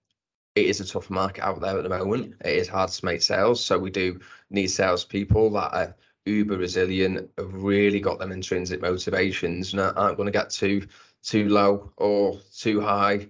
it 0.54 0.66
is 0.66 0.80
a 0.80 0.86
tough 0.86 1.08
market 1.08 1.44
out 1.44 1.60
there 1.60 1.78
at 1.78 1.82
the 1.82 1.88
moment. 1.88 2.34
It 2.44 2.56
is 2.56 2.68
hard 2.68 2.90
to 2.90 3.04
make 3.04 3.22
sales, 3.22 3.64
so 3.64 3.78
we 3.78 3.90
do 3.90 4.20
need 4.50 4.66
salespeople 4.66 5.50
that 5.50 5.74
are 5.74 5.96
uber 6.26 6.58
resilient, 6.58 7.30
have 7.38 7.54
really 7.54 8.00
got 8.00 8.18
them 8.18 8.32
intrinsic 8.32 8.82
motivations, 8.82 9.72
and 9.72 9.80
aren't 9.80 10.16
going 10.16 10.26
to 10.26 10.32
get 10.32 10.50
too 10.50 10.86
too 11.22 11.48
low 11.48 11.92
or 11.96 12.38
too 12.54 12.80
high, 12.80 13.28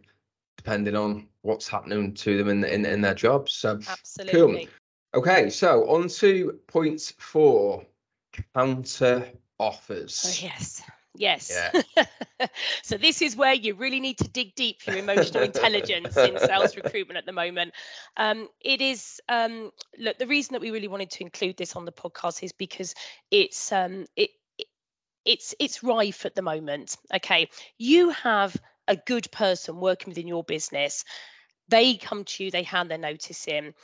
depending 0.57 0.97
on 0.97 1.29
what's 1.42 1.68
happening 1.68 2.14
to 2.14 2.38
them 2.38 2.49
in 2.49 2.64
in, 2.64 2.87
in 2.87 3.01
their 3.01 3.14
jobs. 3.14 3.53
So 3.53 3.79
Absolutely. 3.88 4.68
Okay, 5.14 5.51
so 5.51 5.87
on 5.90 6.09
to 6.09 6.59
point 6.68 7.12
four, 7.18 7.85
counter 8.55 9.29
offers. 9.59 10.25
Oh, 10.27 10.47
yes. 10.47 10.83
Yes. 11.14 11.73
Yeah. 11.97 12.47
so 12.83 12.97
this 12.97 13.21
is 13.21 13.37
where 13.37 13.53
you 13.53 13.75
really 13.75 14.01
need 14.01 14.18
to 14.18 14.29
dig 14.29 14.55
deep 14.55 14.81
for 14.81 14.92
your 14.92 15.01
emotional 15.01 15.42
intelligence 15.42 16.16
in 16.16 16.38
sales 16.38 16.75
recruitment 16.75 17.18
at 17.18 17.27
the 17.27 17.33
moment. 17.33 17.75
Um, 18.16 18.49
it 18.61 18.81
is 18.81 19.21
um, 19.29 19.71
look 19.99 20.18
the 20.18 20.27
reason 20.27 20.55
that 20.55 20.62
we 20.62 20.71
really 20.71 20.88
wanted 20.88 21.11
to 21.11 21.23
include 21.23 21.57
this 21.59 21.77
on 21.77 21.85
the 21.85 21.92
podcast 21.92 22.42
is 22.42 22.53
because 22.53 22.95
it's 23.31 23.73
um, 23.73 24.07
it, 24.16 24.31
it 24.57 24.68
it's 25.27 25.55
it's 25.59 25.83
rife 25.83 26.25
at 26.25 26.35
the 26.35 26.42
moment. 26.42 26.97
Okay, 27.14 27.49
you 27.77 28.11
have 28.11 28.57
a 28.88 28.97
good 28.97 29.31
person 29.33 29.81
working 29.81 30.11
within 30.11 30.27
your 30.27 30.45
business. 30.45 31.05
They 31.68 31.97
come 31.97 32.25
to 32.25 32.45
you, 32.45 32.51
they 32.51 32.62
hand 32.62 32.90
their 32.90 32.99
notice 32.99 33.47
in. 33.49 33.75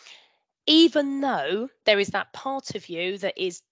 Even 0.67 1.21
though 1.21 1.69
there 1.85 1.99
is 1.99 2.09
that 2.09 2.33
part 2.33 2.75
of 2.75 2.89
you 2.89 3.17
that 3.19 3.35
is 3.37 3.63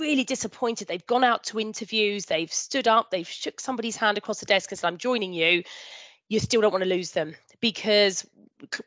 really 0.00 0.24
disappointed. 0.24 0.88
They've 0.88 1.06
gone 1.06 1.24
out 1.24 1.44
to 1.44 1.60
interviews, 1.60 2.26
they've 2.26 2.52
stood 2.52 2.88
up, 2.88 3.10
they've 3.10 3.28
shook 3.28 3.60
somebody's 3.60 3.96
hand 3.96 4.18
across 4.18 4.40
the 4.40 4.46
desk 4.46 4.72
and 4.72 4.78
said, 4.78 4.88
I'm 4.88 4.98
joining 4.98 5.32
you. 5.32 5.62
You 6.28 6.40
still 6.40 6.60
don't 6.60 6.72
want 6.72 6.84
to 6.84 6.90
lose 6.90 7.10
them 7.10 7.34
because 7.60 8.26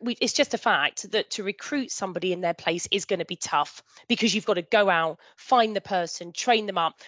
we, 0.02 0.18
it's 0.22 0.34
just 0.34 0.54
a 0.54 0.58
fact 0.58 1.12
that 1.12 1.30
to 1.32 1.44
recruit 1.44 1.92
somebody 1.92 2.32
in 2.32 2.42
their 2.42 2.54
place 2.54 2.88
is 2.92 3.06
going 3.06 3.20
to 3.20 3.26
be 3.26 3.36
tough 3.36 3.84
because 4.08 4.34
you've 4.34 4.46
got 4.46 4.56
to 4.56 4.62
go 4.62 4.90
out, 4.90 5.20
find 5.36 5.76
the 5.76 5.82
person, 5.82 6.32
train 6.32 6.66
them 6.66 6.78
up, 6.78 7.02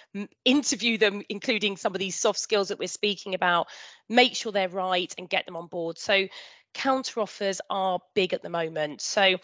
interview 0.43 0.97
them, 0.97 1.21
including 1.29 1.77
some 1.77 1.93
of 1.93 1.99
these 1.99 2.19
soft 2.19 2.39
skills 2.39 2.69
that 2.69 2.79
we're 2.79 2.87
speaking 2.87 3.33
about, 3.33 3.67
make 4.09 4.35
sure 4.35 4.51
they're 4.51 4.69
right 4.69 5.13
and 5.17 5.29
get 5.29 5.45
them 5.45 5.55
on 5.55 5.67
board. 5.67 5.97
So, 5.97 6.27
counter 6.73 7.21
offers 7.21 7.61
are 7.69 7.99
big 8.13 8.33
at 8.33 8.41
the 8.41 8.49
moment. 8.49 9.01
So, 9.01 9.37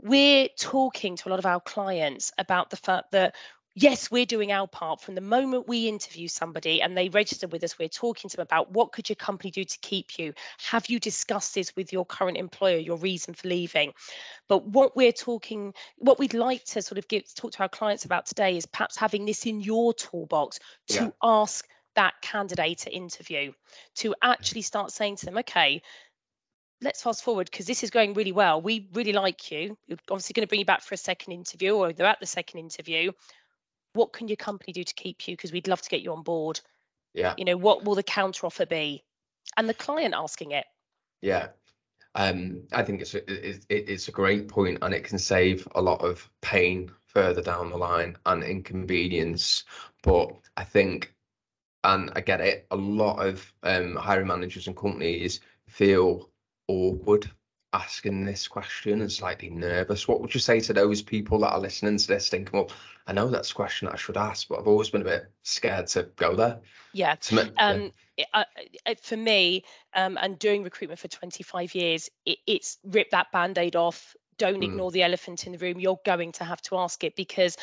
we're 0.00 0.48
talking 0.58 1.16
to 1.16 1.28
a 1.28 1.30
lot 1.30 1.38
of 1.38 1.46
our 1.46 1.60
clients 1.60 2.32
about 2.38 2.70
the 2.70 2.76
fact 2.76 3.12
that 3.12 3.34
yes, 3.74 4.10
we're 4.10 4.26
doing 4.26 4.52
our 4.52 4.68
part 4.68 5.00
from 5.00 5.14
the 5.14 5.20
moment 5.20 5.68
we 5.68 5.88
interview 5.88 6.28
somebody 6.28 6.80
and 6.80 6.96
they 6.96 7.08
register 7.08 7.48
with 7.48 7.64
us, 7.64 7.78
we're 7.78 7.88
talking 7.88 8.30
to 8.30 8.36
them 8.36 8.44
about 8.44 8.70
what 8.70 8.92
could 8.92 9.08
your 9.08 9.16
company 9.16 9.50
do 9.50 9.64
to 9.64 9.78
keep 9.80 10.18
you? 10.18 10.32
Have 10.70 10.86
you 10.88 11.00
discussed 11.00 11.54
this 11.54 11.74
with 11.74 11.92
your 11.92 12.06
current 12.06 12.36
employer, 12.36 12.76
your 12.76 12.96
reason 12.98 13.34
for 13.34 13.48
leaving? 13.48 13.92
But 14.48 14.66
what 14.66 14.94
we're 14.96 15.12
talking, 15.12 15.74
what 15.98 16.18
we'd 16.18 16.34
like 16.34 16.64
to 16.66 16.82
sort 16.82 16.98
of 16.98 17.08
give 17.08 17.34
talk 17.34 17.52
to 17.52 17.62
our 17.62 17.68
clients 17.68 18.04
about 18.04 18.26
today 18.26 18.56
is 18.56 18.66
perhaps 18.66 18.96
having 18.96 19.24
this 19.24 19.46
in 19.46 19.60
your 19.60 19.92
toolbox 19.92 20.60
to 20.88 21.04
yeah. 21.04 21.10
ask 21.22 21.66
that 21.96 22.14
candidate 22.22 22.86
at 22.86 22.92
interview, 22.92 23.52
to 23.96 24.14
actually 24.22 24.62
start 24.62 24.90
saying 24.90 25.16
to 25.16 25.26
them, 25.26 25.38
okay, 25.38 25.80
let's 26.80 27.02
fast 27.02 27.22
forward 27.22 27.48
because 27.50 27.66
this 27.66 27.82
is 27.82 27.90
going 27.90 28.14
really 28.14 28.32
well. 28.32 28.60
We 28.60 28.88
really 28.92 29.12
like 29.12 29.50
you. 29.50 29.76
We're 29.88 29.96
obviously 30.10 30.32
going 30.34 30.46
to 30.46 30.48
bring 30.48 30.58
you 30.58 30.66
back 30.66 30.82
for 30.82 30.94
a 30.94 30.98
second 30.98 31.32
interview, 31.32 31.72
or 31.72 31.92
they're 31.92 32.06
at 32.06 32.20
the 32.20 32.26
second 32.26 32.60
interview 32.60 33.12
what 33.94 34.12
can 34.12 34.28
your 34.28 34.36
company 34.36 34.72
do 34.72 34.84
to 34.84 34.94
keep 34.94 35.26
you? 35.26 35.36
Because 35.36 35.52
we'd 35.52 35.68
love 35.68 35.80
to 35.82 35.88
get 35.88 36.02
you 36.02 36.12
on 36.12 36.22
board. 36.22 36.60
Yeah. 37.14 37.34
You 37.38 37.44
know 37.44 37.56
what 37.56 37.84
will 37.84 37.94
the 37.94 38.02
counter 38.02 38.46
offer 38.46 38.66
be? 38.66 39.04
And 39.56 39.68
the 39.68 39.74
client 39.74 40.14
asking 40.14 40.52
it. 40.52 40.66
Yeah. 41.22 41.48
Um 42.16 42.62
i 42.72 42.82
think 42.82 43.00
it's 43.00 43.14
a, 43.14 43.18
it, 43.28 43.64
it's 43.68 44.08
a 44.08 44.12
great 44.12 44.48
point 44.48 44.78
and 44.82 44.94
it 44.94 45.04
can 45.04 45.18
save 45.18 45.66
a 45.74 45.82
lot 45.82 46.00
of 46.00 46.28
pain 46.42 46.90
further 47.06 47.42
down 47.42 47.70
the 47.70 47.76
line 47.76 48.16
and 48.26 48.44
inconvenience. 48.44 49.64
But 50.02 50.32
i 50.56 50.64
think 50.64 51.14
and 51.84 52.10
i 52.16 52.20
get 52.20 52.40
it 52.40 52.66
a 52.70 52.76
lot 52.76 53.24
of 53.24 53.52
um 53.62 53.96
hiring 53.96 54.26
managers 54.26 54.66
and 54.66 54.76
companies 54.76 55.40
feel 55.68 56.30
awkward 56.68 57.30
asking 57.74 58.24
this 58.24 58.46
question 58.46 59.00
and 59.00 59.10
slightly 59.10 59.50
nervous, 59.50 60.06
what 60.06 60.20
would 60.20 60.32
you 60.32 60.40
say 60.40 60.60
to 60.60 60.72
those 60.72 61.02
people 61.02 61.40
that 61.40 61.52
are 61.52 61.60
listening 61.60 61.98
to 61.98 62.06
this 62.06 62.28
thinking, 62.28 62.58
well, 62.58 62.70
I 63.06 63.12
know 63.12 63.28
that's 63.28 63.50
a 63.50 63.54
question 63.54 63.88
I 63.88 63.96
should 63.96 64.16
ask, 64.16 64.48
but 64.48 64.60
I've 64.60 64.68
always 64.68 64.90
been 64.90 65.02
a 65.02 65.04
bit 65.04 65.26
scared 65.42 65.88
to 65.88 66.04
go 66.16 66.36
there? 66.36 66.60
Yeah. 66.92 67.16
um, 67.58 67.92
yeah. 68.16 68.24
Uh, 68.32 68.44
for 69.02 69.16
me, 69.16 69.64
um, 69.94 70.16
and 70.22 70.38
doing 70.38 70.62
recruitment 70.62 71.00
for 71.00 71.08
25 71.08 71.74
years, 71.74 72.08
it, 72.24 72.38
it's 72.46 72.78
rip 72.84 73.10
that 73.10 73.32
band 73.32 73.58
aid 73.58 73.76
off. 73.76 74.14
Don't 74.38 74.60
mm. 74.60 74.64
ignore 74.64 74.90
the 74.90 75.02
elephant 75.02 75.46
in 75.46 75.52
the 75.52 75.58
room. 75.58 75.80
You're 75.80 76.00
going 76.06 76.32
to 76.32 76.44
have 76.44 76.62
to 76.62 76.78
ask 76.78 77.02
it 77.02 77.16
because 77.16 77.56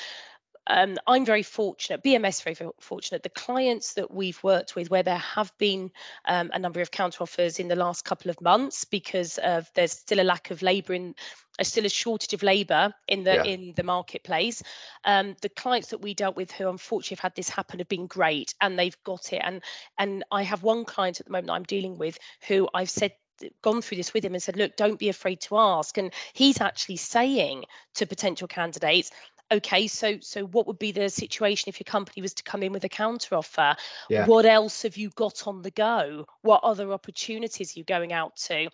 um, 0.67 0.97
I'm 1.07 1.25
very 1.25 1.43
fortunate, 1.43 2.03
BMS 2.03 2.43
very, 2.43 2.71
fortunate. 2.79 3.23
The 3.23 3.29
clients 3.29 3.93
that 3.93 4.11
we've 4.11 4.41
worked 4.43 4.75
with, 4.75 4.89
where 4.91 5.03
there 5.03 5.17
have 5.17 5.51
been 5.57 5.91
um, 6.25 6.51
a 6.53 6.59
number 6.59 6.81
of 6.81 6.91
counteroffers 6.91 7.59
in 7.59 7.67
the 7.67 7.75
last 7.75 8.05
couple 8.05 8.29
of 8.29 8.39
months, 8.41 8.85
because 8.85 9.37
of 9.39 9.69
there's 9.73 9.93
still 9.93 10.21
a 10.21 10.23
lack 10.23 10.51
of 10.51 10.61
labour 10.61 10.93
in, 10.93 11.15
there's 11.57 11.69
still 11.69 11.85
a 11.85 11.89
shortage 11.89 12.33
of 12.33 12.43
labour 12.43 12.93
in 13.07 13.23
the 13.23 13.33
yeah. 13.33 13.43
in 13.43 13.73
the 13.75 13.83
marketplace. 13.83 14.61
Um, 15.03 15.35
the 15.41 15.49
clients 15.49 15.89
that 15.89 16.01
we 16.01 16.13
dealt 16.13 16.35
with, 16.35 16.51
who 16.51 16.69
unfortunately 16.69 17.15
have 17.15 17.31
had 17.31 17.35
this 17.35 17.49
happen, 17.49 17.79
have 17.79 17.89
been 17.89 18.07
great, 18.07 18.53
and 18.61 18.77
they've 18.77 18.97
got 19.03 19.33
it. 19.33 19.41
And 19.43 19.63
and 19.97 20.23
I 20.31 20.43
have 20.43 20.63
one 20.63 20.85
client 20.85 21.19
at 21.19 21.25
the 21.25 21.31
moment 21.31 21.51
I'm 21.51 21.63
dealing 21.63 21.97
with 21.97 22.19
who 22.47 22.69
I've 22.73 22.89
said 22.89 23.13
gone 23.61 23.81
through 23.81 23.97
this 23.97 24.13
with 24.13 24.23
him 24.23 24.33
and 24.33 24.43
said, 24.43 24.57
look, 24.57 24.75
don't 24.75 24.99
be 24.99 25.09
afraid 25.09 25.41
to 25.41 25.57
ask. 25.57 25.97
And 25.97 26.13
he's 26.33 26.61
actually 26.61 26.97
saying 26.97 27.65
to 27.95 28.05
potential 28.05 28.47
candidates, 28.47 29.11
okay 29.51 29.87
so 29.87 30.17
so 30.21 30.45
what 30.45 30.65
would 30.65 30.79
be 30.79 30.91
the 30.91 31.09
situation 31.09 31.69
if 31.69 31.79
your 31.79 31.85
company 31.85 32.21
was 32.21 32.33
to 32.33 32.43
come 32.43 32.63
in 32.63 32.71
with 32.71 32.83
a 32.83 32.89
counter 32.89 33.35
offer 33.35 33.75
yeah. 34.09 34.25
what 34.25 34.45
else 34.45 34.83
have 34.83 34.97
you 34.97 35.09
got 35.11 35.45
on 35.47 35.61
the 35.61 35.71
go 35.71 36.25
what 36.41 36.63
other 36.63 36.91
opportunities 36.93 37.75
are 37.75 37.79
you 37.79 37.83
going 37.83 38.13
out 38.13 38.35
to 38.35 38.69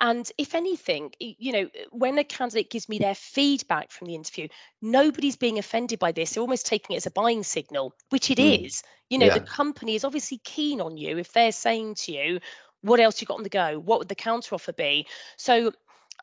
and 0.00 0.32
if 0.38 0.54
anything 0.54 1.12
you 1.18 1.52
know 1.52 1.68
when 1.90 2.18
a 2.18 2.24
candidate 2.24 2.70
gives 2.70 2.88
me 2.88 2.98
their 2.98 3.14
feedback 3.14 3.90
from 3.90 4.06
the 4.06 4.14
interview 4.14 4.48
nobody's 4.80 5.36
being 5.36 5.58
offended 5.58 5.98
by 5.98 6.10
this 6.10 6.32
they're 6.32 6.40
almost 6.40 6.66
taking 6.66 6.94
it 6.94 6.98
as 6.98 7.06
a 7.06 7.10
buying 7.10 7.42
signal 7.42 7.94
which 8.08 8.30
it 8.30 8.38
mm. 8.38 8.66
is. 8.66 8.82
you 9.10 9.18
know 9.18 9.26
yeah. 9.26 9.38
the 9.38 9.40
company 9.40 9.94
is 9.94 10.04
obviously 10.04 10.38
keen 10.38 10.80
on 10.80 10.96
you 10.96 11.18
if 11.18 11.32
they're 11.32 11.52
saying 11.52 11.94
to 11.94 12.12
you 12.12 12.40
what 12.80 13.00
else 13.00 13.20
you 13.20 13.26
got 13.26 13.38
on 13.38 13.42
the 13.42 13.48
go 13.48 13.78
what 13.78 13.98
would 13.98 14.08
the 14.08 14.14
counter 14.14 14.54
offer 14.54 14.72
be 14.72 15.06
so 15.36 15.72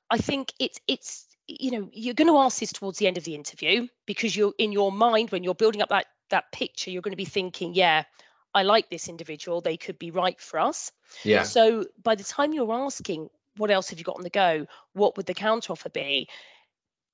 i 0.09 0.17
think 0.17 0.53
it's 0.59 0.79
it's 0.87 1.27
you 1.59 1.71
know 1.71 1.89
you're 1.93 2.13
going 2.13 2.27
to 2.27 2.37
ask 2.37 2.59
this 2.59 2.71
towards 2.71 2.97
the 2.97 3.07
end 3.07 3.17
of 3.17 3.23
the 3.23 3.35
interview 3.35 3.87
because 4.05 4.35
you're 4.35 4.53
in 4.57 4.71
your 4.71 4.91
mind 4.91 5.31
when 5.31 5.43
you're 5.43 5.55
building 5.55 5.81
up 5.81 5.89
that 5.89 6.07
that 6.29 6.51
picture 6.51 6.89
you're 6.89 7.01
going 7.01 7.11
to 7.11 7.17
be 7.17 7.25
thinking 7.25 7.73
yeah 7.73 8.03
i 8.53 8.63
like 8.63 8.89
this 8.89 9.07
individual. 9.07 9.61
They 9.61 9.77
could 9.77 9.97
be 9.99 10.11
right 10.11 10.39
for 10.39 10.59
us. 10.59 10.91
Yeah. 11.23 11.43
So 11.43 11.85
by 12.03 12.15
the 12.15 12.23
time 12.23 12.53
you're 12.53 12.73
asking 12.73 13.29
what 13.57 13.71
else 13.71 13.89
have 13.89 13.99
you 13.99 14.05
got 14.05 14.15
on 14.15 14.23
the 14.23 14.29
go? 14.29 14.65
What 14.93 15.17
would 15.17 15.25
the 15.25 15.33
counter 15.33 15.73
offer 15.73 15.89
be? 15.89 16.29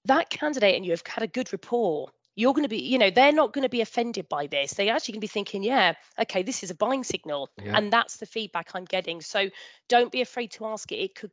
That 0.06 0.30
candidate 0.30 0.76
and 0.76 0.86
you 0.86 0.92
have 0.92 1.04
had 1.06 1.24
a 1.24 1.28
good 1.28 1.52
rapport. 1.52 2.10
You're 2.36 2.54
going 2.54 2.64
to 2.64 2.70
be 2.70 2.80
you 2.80 2.98
know 2.98 3.10
they're 3.10 3.32
not 3.32 3.54
going 3.54 3.64
to 3.64 3.70
be 3.70 3.82
offended 3.82 4.30
by 4.30 4.48
this. 4.48 4.74
They 4.74 4.90
actually 4.90 5.14
going 5.14 5.22
to 5.22 5.28
be 5.28 5.28
thinking 5.28 5.64
yeah 5.64 5.94
okay 6.20 6.44
this 6.44 6.64
is 6.64 6.72
a 6.72 6.76
buying 6.76 7.04
signal. 7.04 7.50
Yeah. 7.62 7.78
and 7.78 7.92
that's 7.92 8.18
the 8.18 8.26
feedback 8.26 8.72
i'm 8.74 8.86
getting. 8.86 9.22
So 9.22 9.50
don't 9.90 10.12
be 10.12 10.22
afraid 10.22 10.52
to 10.52 10.66
ask 10.66 10.92
it. 10.92 10.98
It 10.98 11.16
could 11.16 11.32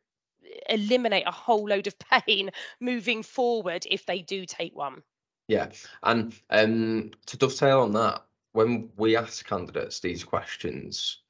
eliminate 0.68 1.26
a 1.26 1.32
whole 1.32 1.68
load 1.68 1.86
of 1.86 1.98
pain 2.26 2.50
moving 2.80 3.22
forward 3.22 3.86
if 3.90 4.06
they 4.06 4.22
do 4.22 4.46
take 4.46 4.74
one. 4.74 5.02
Yeah, 5.48 5.68
and 6.02 6.34
um, 6.50 7.10
to 7.26 7.36
dovetail 7.36 7.80
on 7.80 7.92
that, 7.92 8.24
when 8.52 8.88
we 8.96 9.16
ask 9.16 9.46
candidates 9.46 10.00
these 10.00 10.24
questions, 10.24 11.20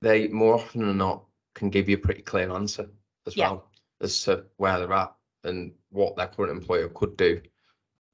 they 0.00 0.28
more 0.28 0.54
often 0.54 0.86
than 0.86 0.96
not 0.98 1.24
can 1.54 1.68
give 1.68 1.88
you 1.88 1.96
a 1.96 2.00
pretty 2.00 2.22
clear 2.22 2.50
answer 2.50 2.88
as 3.26 3.36
yeah. 3.36 3.50
well 3.50 3.70
as 4.00 4.22
to 4.24 4.44
where 4.56 4.78
they're 4.78 4.92
at 4.92 5.12
and 5.44 5.72
what 5.90 6.16
their 6.16 6.28
current 6.28 6.52
employer 6.52 6.88
could 6.88 7.16
do 7.16 7.40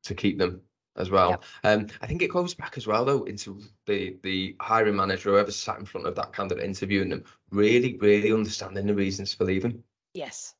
to 0.05 0.14
keep 0.14 0.38
them 0.38 0.61
as 0.96 1.11
well. 1.11 1.42
Um, 1.62 1.87
I 2.00 2.07
think 2.07 2.22
it 2.22 2.31
goes 2.31 2.55
back 2.55 2.76
as 2.76 2.87
well 2.87 3.05
though 3.05 3.24
into 3.24 3.61
the 3.87 4.16
the 4.22 4.57
hiring 4.61 4.96
manager, 4.96 5.31
whoever 5.31 5.50
sat 5.50 5.79
in 5.79 5.85
front 5.85 6.07
of 6.07 6.14
that 6.16 6.33
candidate 6.33 6.64
interviewing 6.64 7.11
them, 7.11 7.24
really, 7.50 7.96
really 7.98 8.33
understanding 8.33 8.87
the 8.87 8.94
reasons 8.94 9.35
for 9.35 9.44
leaving. 9.44 9.83
Yes. 10.16 10.55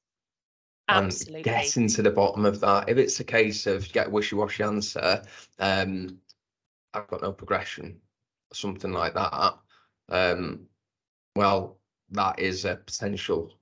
Absolutely. 0.89 1.37
And 1.37 1.45
getting 1.45 1.89
to 1.89 2.03
the 2.03 2.11
bottom 2.11 2.45
of 2.45 2.61
that. 2.61 2.89
If 2.89 2.99
it's 2.99 3.19
a 3.21 3.25
case 3.25 3.67
of 3.67 3.91
get 3.93 4.09
a 4.09 4.11
wishy-washy 4.11 4.63
answer, 4.63 5.23
um, 5.59 6.19
I've 6.95 7.09
got 7.09 7.23
no 7.23 7.33
progression, 7.33 8.01
something 8.53 8.93
like 8.93 9.15
that. 9.15 9.59
Um, 10.09 10.67
well, 11.35 11.79
that 12.11 12.39
is 12.39 12.65
a 12.65 12.77
potential 12.77 13.53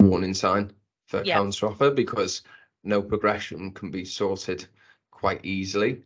warning 0.00 0.34
sign 0.34 0.72
for 1.06 1.22
yeah. 1.24 1.36
counter 1.36 1.66
offer 1.66 1.90
because 1.90 2.42
no 2.82 3.02
progression 3.02 3.72
can 3.72 3.90
be 3.90 4.04
sorted 4.04 4.66
quite 5.10 5.44
easily. 5.44 6.02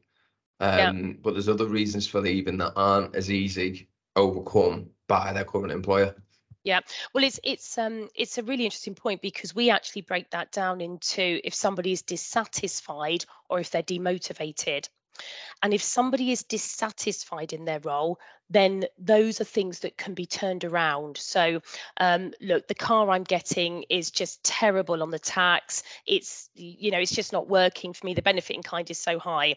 Um, 0.60 0.78
yeah. 0.78 1.12
But 1.22 1.34
there's 1.34 1.48
other 1.48 1.66
reasons 1.66 2.06
for 2.06 2.20
leaving 2.20 2.58
that 2.58 2.72
aren't 2.74 3.14
as 3.14 3.30
easy 3.30 3.88
overcome 4.16 4.90
by 5.06 5.32
their 5.32 5.44
current 5.44 5.70
employer. 5.70 6.16
Yeah, 6.64 6.80
well, 7.14 7.24
it's 7.24 7.40
it's 7.44 7.78
um 7.78 8.08
it's 8.14 8.36
a 8.38 8.42
really 8.42 8.64
interesting 8.64 8.94
point 8.94 9.22
because 9.22 9.54
we 9.54 9.70
actually 9.70 10.02
break 10.02 10.30
that 10.30 10.52
down 10.52 10.80
into 10.80 11.40
if 11.44 11.54
somebody 11.54 11.92
is 11.92 12.02
dissatisfied 12.02 13.24
or 13.48 13.60
if 13.60 13.70
they're 13.70 13.82
demotivated. 13.82 14.88
And 15.62 15.74
if 15.74 15.82
somebody 15.82 16.30
is 16.30 16.44
dissatisfied 16.44 17.52
in 17.52 17.64
their 17.64 17.80
role, 17.80 18.20
then 18.50 18.84
those 18.98 19.40
are 19.40 19.44
things 19.44 19.80
that 19.80 19.98
can 19.98 20.14
be 20.14 20.26
turned 20.26 20.64
around. 20.64 21.16
So, 21.16 21.60
um, 21.98 22.32
look, 22.40 22.68
the 22.68 22.74
car 22.74 23.10
I'm 23.10 23.24
getting 23.24 23.84
is 23.90 24.10
just 24.10 24.42
terrible 24.44 25.02
on 25.02 25.10
the 25.10 25.18
tax. 25.18 25.82
It's, 26.06 26.50
you 26.54 26.90
know, 26.92 26.98
it's 27.00 27.14
just 27.14 27.32
not 27.32 27.48
working 27.48 27.92
for 27.92 28.06
me. 28.06 28.14
The 28.14 28.22
benefit 28.22 28.54
in 28.54 28.62
kind 28.62 28.88
is 28.90 28.98
so 28.98 29.18
high. 29.18 29.56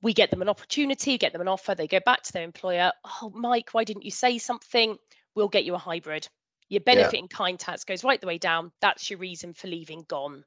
We 0.00 0.14
get 0.14 0.30
them 0.30 0.42
an 0.42 0.48
opportunity, 0.48 1.18
get 1.18 1.32
them 1.32 1.42
an 1.42 1.48
offer. 1.48 1.74
They 1.74 1.86
go 1.86 2.00
back 2.00 2.22
to 2.22 2.32
their 2.32 2.44
employer. 2.44 2.92
Oh, 3.04 3.30
Mike, 3.34 3.70
why 3.72 3.84
didn't 3.84 4.04
you 4.04 4.10
say 4.10 4.38
something? 4.38 4.96
We'll 5.34 5.48
get 5.48 5.64
you 5.64 5.74
a 5.74 5.78
hybrid. 5.78 6.28
Your 6.68 6.80
benefit 6.80 7.14
yeah. 7.14 7.20
in 7.20 7.28
kind 7.28 7.58
tax 7.58 7.84
goes 7.84 8.04
right 8.04 8.20
the 8.20 8.26
way 8.26 8.38
down. 8.38 8.72
That's 8.80 9.10
your 9.10 9.18
reason 9.18 9.52
for 9.52 9.68
leaving 9.68 10.04
gone. 10.08 10.44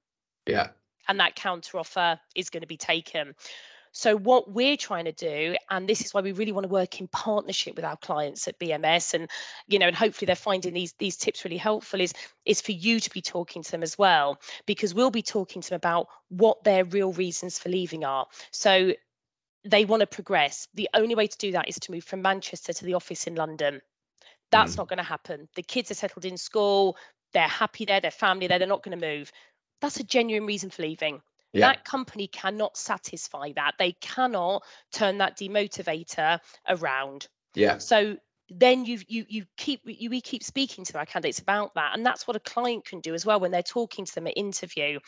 Yeah. 0.47 0.69
And 1.07 1.19
that 1.19 1.35
counter 1.35 1.77
offer 1.77 2.19
is 2.35 2.49
going 2.49 2.61
to 2.61 2.67
be 2.67 2.77
taken. 2.77 3.35
So 3.95 4.17
what 4.17 4.51
we're 4.51 4.75
trying 4.75 5.05
to 5.05 5.13
do, 5.13 5.55
and 5.69 5.87
this 5.87 6.03
is 6.03 6.13
why 6.13 6.19
we 6.19 6.33
really 6.33 6.51
want 6.51 6.65
to 6.65 6.73
work 6.73 6.99
in 6.99 7.07
partnership 7.07 7.77
with 7.77 7.85
our 7.85 7.95
clients 7.95 8.45
at 8.45 8.59
BMS, 8.59 9.13
and 9.13 9.29
you 9.67 9.79
know, 9.79 9.87
and 9.87 9.95
hopefully 9.95 10.25
they're 10.25 10.35
finding 10.35 10.73
these 10.73 10.93
these 10.99 11.15
tips 11.15 11.45
really 11.45 11.55
helpful, 11.55 12.01
is 12.01 12.13
is 12.43 12.59
for 12.59 12.73
you 12.73 12.99
to 12.99 13.09
be 13.09 13.21
talking 13.21 13.63
to 13.63 13.71
them 13.71 13.83
as 13.83 13.97
well, 13.97 14.41
because 14.65 14.93
we'll 14.93 15.11
be 15.11 15.21
talking 15.21 15.61
to 15.61 15.69
them 15.69 15.77
about 15.77 16.07
what 16.27 16.61
their 16.65 16.83
real 16.83 17.13
reasons 17.13 17.57
for 17.57 17.69
leaving 17.69 18.03
are. 18.03 18.27
So 18.51 18.93
they 19.63 19.85
want 19.85 20.01
to 20.01 20.07
progress. 20.07 20.67
The 20.73 20.89
only 20.93 21.15
way 21.15 21.27
to 21.27 21.37
do 21.37 21.53
that 21.53 21.69
is 21.69 21.79
to 21.79 21.91
move 21.91 22.03
from 22.03 22.21
Manchester 22.21 22.73
to 22.73 22.85
the 22.85 22.95
office 22.95 23.27
in 23.27 23.35
London. 23.35 23.81
That's 24.51 24.73
mm. 24.73 24.77
not 24.77 24.89
going 24.89 24.97
to 24.97 25.03
happen. 25.03 25.47
The 25.55 25.63
kids 25.63 25.91
are 25.91 25.95
settled 25.95 26.25
in 26.25 26.37
school, 26.37 26.97
they're 27.33 27.47
happy 27.47 27.85
there, 27.85 27.99
their 27.99 28.11
family 28.11 28.47
there, 28.47 28.59
they're 28.59 28.67
not 28.67 28.83
going 28.83 28.99
to 28.99 29.07
move. 29.07 29.31
That's 29.81 29.99
a 29.99 30.03
genuine 30.03 30.45
reason 30.45 30.69
for 30.69 30.81
leaving. 30.81 31.21
Yeah. 31.53 31.67
That 31.67 31.85
company 31.85 32.27
cannot 32.27 32.75
satisfy 32.75 33.53
that. 33.55 33.73
They 33.79 33.93
cannot 34.01 34.63
turn 34.91 35.17
that 35.19 35.37
demotivator 35.37 36.39
around. 36.67 37.27
Yeah. 37.53 37.77
So 37.77 38.17
then 38.49 38.85
you 38.85 38.99
you 39.07 39.25
you 39.27 39.45
keep 39.57 39.81
you 39.85 40.09
we 40.09 40.21
keep 40.21 40.43
speaking 40.43 40.83
to 40.85 40.97
our 40.97 41.05
candidates 41.05 41.39
about 41.39 41.73
that, 41.75 41.95
and 41.95 42.05
that's 42.05 42.27
what 42.27 42.35
a 42.35 42.41
client 42.41 42.85
can 42.85 42.99
do 42.99 43.13
as 43.13 43.25
well 43.25 43.39
when 43.39 43.51
they're 43.51 43.63
talking 43.63 44.05
to 44.05 44.15
them 44.15 44.27
at 44.27 44.33
interview 44.37 44.99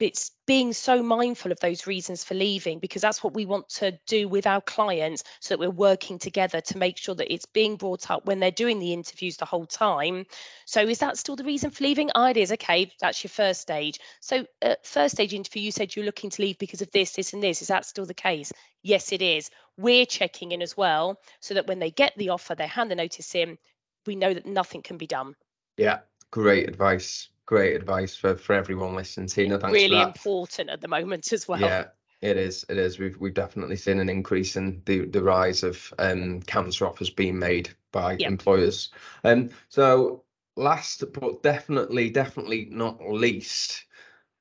it's 0.00 0.30
being 0.46 0.72
so 0.72 1.02
mindful 1.02 1.52
of 1.52 1.60
those 1.60 1.86
reasons 1.86 2.24
for 2.24 2.34
leaving 2.34 2.78
because 2.78 3.02
that's 3.02 3.22
what 3.22 3.34
we 3.34 3.44
want 3.44 3.68
to 3.68 3.96
do 4.06 4.28
with 4.28 4.46
our 4.46 4.60
clients 4.62 5.22
so 5.40 5.52
that 5.52 5.60
we're 5.60 5.70
working 5.70 6.18
together 6.18 6.60
to 6.62 6.78
make 6.78 6.96
sure 6.96 7.14
that 7.14 7.32
it's 7.32 7.44
being 7.46 7.76
brought 7.76 8.10
up 8.10 8.24
when 8.24 8.40
they're 8.40 8.50
doing 8.50 8.78
the 8.78 8.92
interviews 8.92 9.36
the 9.36 9.44
whole 9.44 9.66
time. 9.66 10.24
So 10.64 10.80
is 10.80 10.98
that 10.98 11.18
still 11.18 11.36
the 11.36 11.44
reason 11.44 11.70
for 11.70 11.84
leaving? 11.84 12.10
It 12.16 12.36
is. 12.36 12.52
Okay 12.52 12.90
that's 13.00 13.22
your 13.22 13.28
first 13.28 13.60
stage. 13.60 13.98
So 14.20 14.46
uh, 14.62 14.76
first 14.82 15.16
stage 15.16 15.34
interview 15.34 15.62
you 15.62 15.72
said 15.72 15.94
you're 15.94 16.04
looking 16.04 16.30
to 16.30 16.42
leave 16.42 16.58
because 16.58 16.82
of 16.82 16.90
this 16.92 17.12
this 17.12 17.32
and 17.32 17.42
this. 17.42 17.60
Is 17.62 17.68
that 17.68 17.84
still 17.84 18.06
the 18.06 18.14
case? 18.14 18.52
Yes 18.82 19.12
it 19.12 19.22
is. 19.22 19.50
We're 19.76 20.06
checking 20.06 20.52
in 20.52 20.62
as 20.62 20.76
well 20.76 21.20
so 21.40 21.54
that 21.54 21.66
when 21.66 21.78
they 21.78 21.90
get 21.90 22.14
the 22.16 22.30
offer 22.30 22.54
they 22.54 22.66
hand 22.66 22.90
the 22.90 22.96
notice 22.96 23.34
in 23.34 23.58
we 24.06 24.16
know 24.16 24.32
that 24.32 24.46
nothing 24.46 24.82
can 24.82 24.96
be 24.96 25.06
done. 25.06 25.34
Yeah 25.76 26.00
great 26.30 26.68
advice 26.68 27.28
great 27.50 27.74
advice 27.74 28.14
for, 28.14 28.36
for 28.36 28.52
everyone 28.52 28.94
listening. 28.94 29.26
Tina, 29.26 29.58
thanks 29.58 29.74
really 29.74 30.00
important 30.00 30.70
at 30.70 30.80
the 30.80 30.86
moment 30.86 31.32
as 31.32 31.48
well. 31.48 31.60
Yeah, 31.60 31.86
it 32.22 32.36
is. 32.36 32.64
It 32.68 32.78
is. 32.78 33.00
We've 33.00 33.18
we've 33.18 33.34
definitely 33.34 33.74
seen 33.74 33.98
an 33.98 34.08
increase 34.08 34.54
in 34.54 34.80
the 34.86 35.06
the 35.06 35.20
rise 35.20 35.64
of 35.64 35.92
um 35.98 36.42
counter 36.42 36.86
offers 36.86 37.10
being 37.10 37.36
made 37.36 37.70
by 37.90 38.12
yep. 38.12 38.30
employers. 38.30 38.90
And 39.24 39.50
um, 39.50 39.56
so 39.68 40.22
last 40.56 41.02
but 41.12 41.42
definitely 41.42 42.08
definitely 42.08 42.68
not 42.70 43.02
least, 43.10 43.84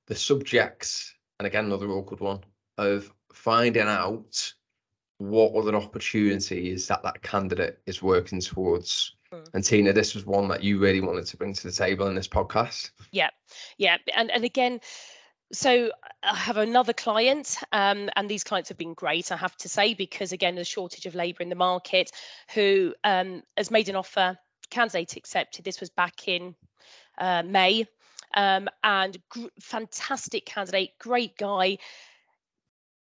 the 0.06 0.16
subjects 0.16 1.16
and 1.40 1.48
again 1.48 1.66
another 1.66 1.90
awkward 1.90 2.20
one 2.20 2.42
of 2.78 3.12
finding 3.34 3.88
out 3.88 4.54
what 5.18 5.56
other 5.56 5.76
opportunities 5.76 6.88
that 6.88 7.02
that 7.02 7.24
candidate 7.24 7.80
is 7.88 8.04
working 8.04 8.40
towards. 8.40 9.16
And 9.54 9.64
Tina, 9.64 9.94
this 9.94 10.16
was 10.16 10.26
one 10.26 10.48
that 10.48 10.64
you 10.64 10.80
really 10.80 11.02
wanted 11.02 11.26
to 11.28 11.38
bring 11.38 11.54
to 11.54 11.64
the 11.64 11.72
table 11.72 12.08
in 12.08 12.16
this 12.16 12.28
podcast. 12.28 12.92
Yeah, 13.12 13.30
yeah, 13.78 13.98
and 14.16 14.32
and 14.32 14.44
again, 14.44 14.80
so 15.52 15.92
I 16.24 16.36
have 16.36 16.58
another 16.58 16.94
client, 16.94 17.58
um, 17.72 18.10
and 18.16 18.30
these 18.30 18.44
clients 18.44 18.70
have 18.70 18.78
been 18.78 18.94
great, 18.94 19.32
I 19.32 19.38
have 19.38 19.56
to 19.58 19.70
say, 19.70 19.94
because 19.94 20.32
again, 20.32 20.56
the 20.56 20.64
shortage 20.64 21.06
of 21.06 21.16
labour 21.16 21.44
in 21.44 21.50
the 21.50 21.56
market, 21.56 22.12
who 22.54 22.94
um, 23.04 23.44
has 23.58 23.72
made 23.72 23.90
an 23.90 23.96
offer, 23.96 24.38
candidate 24.70 25.16
accepted. 25.16 25.66
This 25.66 25.80
was 25.80 25.90
back 25.90 26.28
in 26.28 26.56
uh, 27.18 27.44
May, 27.44 27.86
um, 28.36 28.68
and 28.84 29.18
gr- 29.30 29.48
fantastic 29.60 30.46
candidate, 30.46 30.92
great 31.00 31.38
guy. 31.38 31.78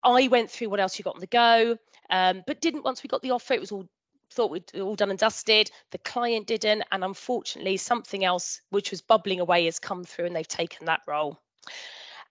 I 0.02 0.28
went 0.28 0.50
through 0.50 0.70
what 0.70 0.80
else 0.80 0.98
you 0.98 1.02
got 1.02 1.14
on 1.14 1.20
the 1.20 1.26
go, 1.26 1.78
um, 2.10 2.42
but 2.46 2.60
didn't 2.60 2.84
once 2.84 3.02
we 3.02 3.08
got 3.08 3.22
the 3.22 3.32
offer. 3.32 3.54
It 3.54 3.60
was 3.60 3.72
all 3.72 3.88
thought 4.30 4.50
we'd 4.50 4.74
all 4.78 4.94
done 4.94 5.10
and 5.10 5.18
dusted. 5.18 5.70
The 5.90 5.98
client 5.98 6.46
didn't, 6.46 6.82
and 6.92 7.04
unfortunately, 7.04 7.76
something 7.76 8.24
else 8.24 8.60
which 8.70 8.90
was 8.90 9.00
bubbling 9.00 9.40
away 9.40 9.64
has 9.66 9.78
come 9.78 10.04
through, 10.04 10.26
and 10.26 10.36
they've 10.36 10.46
taken 10.46 10.86
that 10.86 11.02
role. 11.06 11.38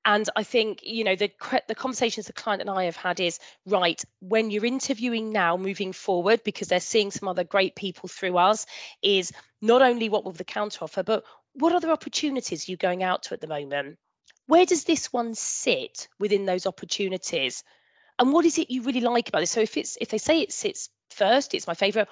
And 0.06 0.30
I 0.36 0.44
think 0.44 0.82
you 0.84 1.04
know 1.04 1.16
the 1.16 1.32
the 1.68 1.76
conversations 1.76 2.28
the 2.28 2.34
client 2.34 2.62
and 2.62 2.70
I 2.70 2.84
have 2.84 2.96
had 2.96 3.20
is 3.20 3.40
right 3.66 4.02
when 4.20 4.52
you're 4.52 4.66
interviewing 4.66 5.32
now, 5.32 5.58
moving 5.58 5.94
forward, 5.94 6.44
because 6.44 6.68
they're 6.68 6.80
seeing 6.80 7.12
some 7.12 7.28
other 7.28 7.44
great 7.44 7.76
people 7.76 8.08
through 8.08 8.38
us, 8.38 8.66
is 9.02 9.32
not 9.62 9.82
only 9.82 10.10
what 10.10 10.24
will 10.24 10.32
the 10.32 10.44
counter 10.44 10.84
offer, 10.84 11.04
but 11.04 11.24
what 11.54 11.74
other 11.74 11.92
opportunities 11.92 12.68
are 12.68 12.72
you 12.72 12.78
going 12.78 13.02
out 13.02 13.24
to 13.24 13.34
at 13.34 13.42
the 13.42 13.48
moment? 13.48 13.98
Where 14.48 14.66
does 14.66 14.84
this 14.84 15.12
one 15.12 15.34
sit 15.34 16.08
within 16.20 16.46
those 16.46 16.68
opportunities? 16.68 17.64
and 18.20 18.32
what 18.32 18.46
is 18.46 18.58
it 18.58 18.72
you 18.72 18.82
really 18.82 19.02
like 19.02 19.30
about 19.30 19.40
this 19.40 19.52
so 19.52 19.62
if 19.62 19.78
it's 19.78 19.98
if 20.02 20.10
they 20.10 20.18
say 20.18 20.40
it 20.40 20.52
sits 20.52 20.90
first, 21.10 21.54
it's 21.54 21.68
my 21.68 21.74
favorite. 21.74 22.08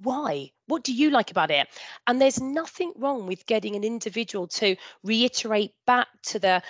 Why? 0.00 0.52
What 0.66 0.84
do 0.84 0.92
you 0.92 1.10
like 1.10 1.30
about 1.30 1.50
it? 1.50 1.66
And 2.06 2.20
there's 2.20 2.40
nothing 2.40 2.92
wrong 2.96 3.26
with 3.26 3.46
getting 3.46 3.74
an 3.74 3.82
individual 3.82 4.46
to 4.48 4.76
reiterate 5.02 5.72
back 5.86 6.06
to 6.24 6.38
the 6.38 6.62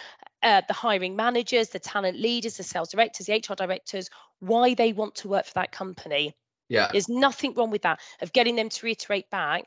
uh, 0.43 0.63
the 0.69 0.75
hiring 0.75 1.17
managers, 1.17 1.71
the 1.71 1.81
talent 1.81 2.19
leaders, 2.19 2.57
the 2.57 2.63
sales 2.63 2.91
directors, 2.91 3.27
the 3.27 3.35
HR 3.35 3.55
directors, 3.55 4.09
why 4.39 4.73
they 4.73 4.93
want 4.93 5.15
to 5.17 5.29
work 5.29 5.45
for 5.45 5.55
that 5.55 5.73
company. 5.73 6.33
Yeah. 6.69 6.89
There's 6.93 7.09
nothing 7.09 7.55
wrong 7.55 7.71
with 7.71 7.83
that, 7.83 8.01
of 8.21 8.33
getting 8.33 8.57
them 8.57 8.69
to 8.69 8.87
reiterate 8.87 9.29
back 9.31 9.65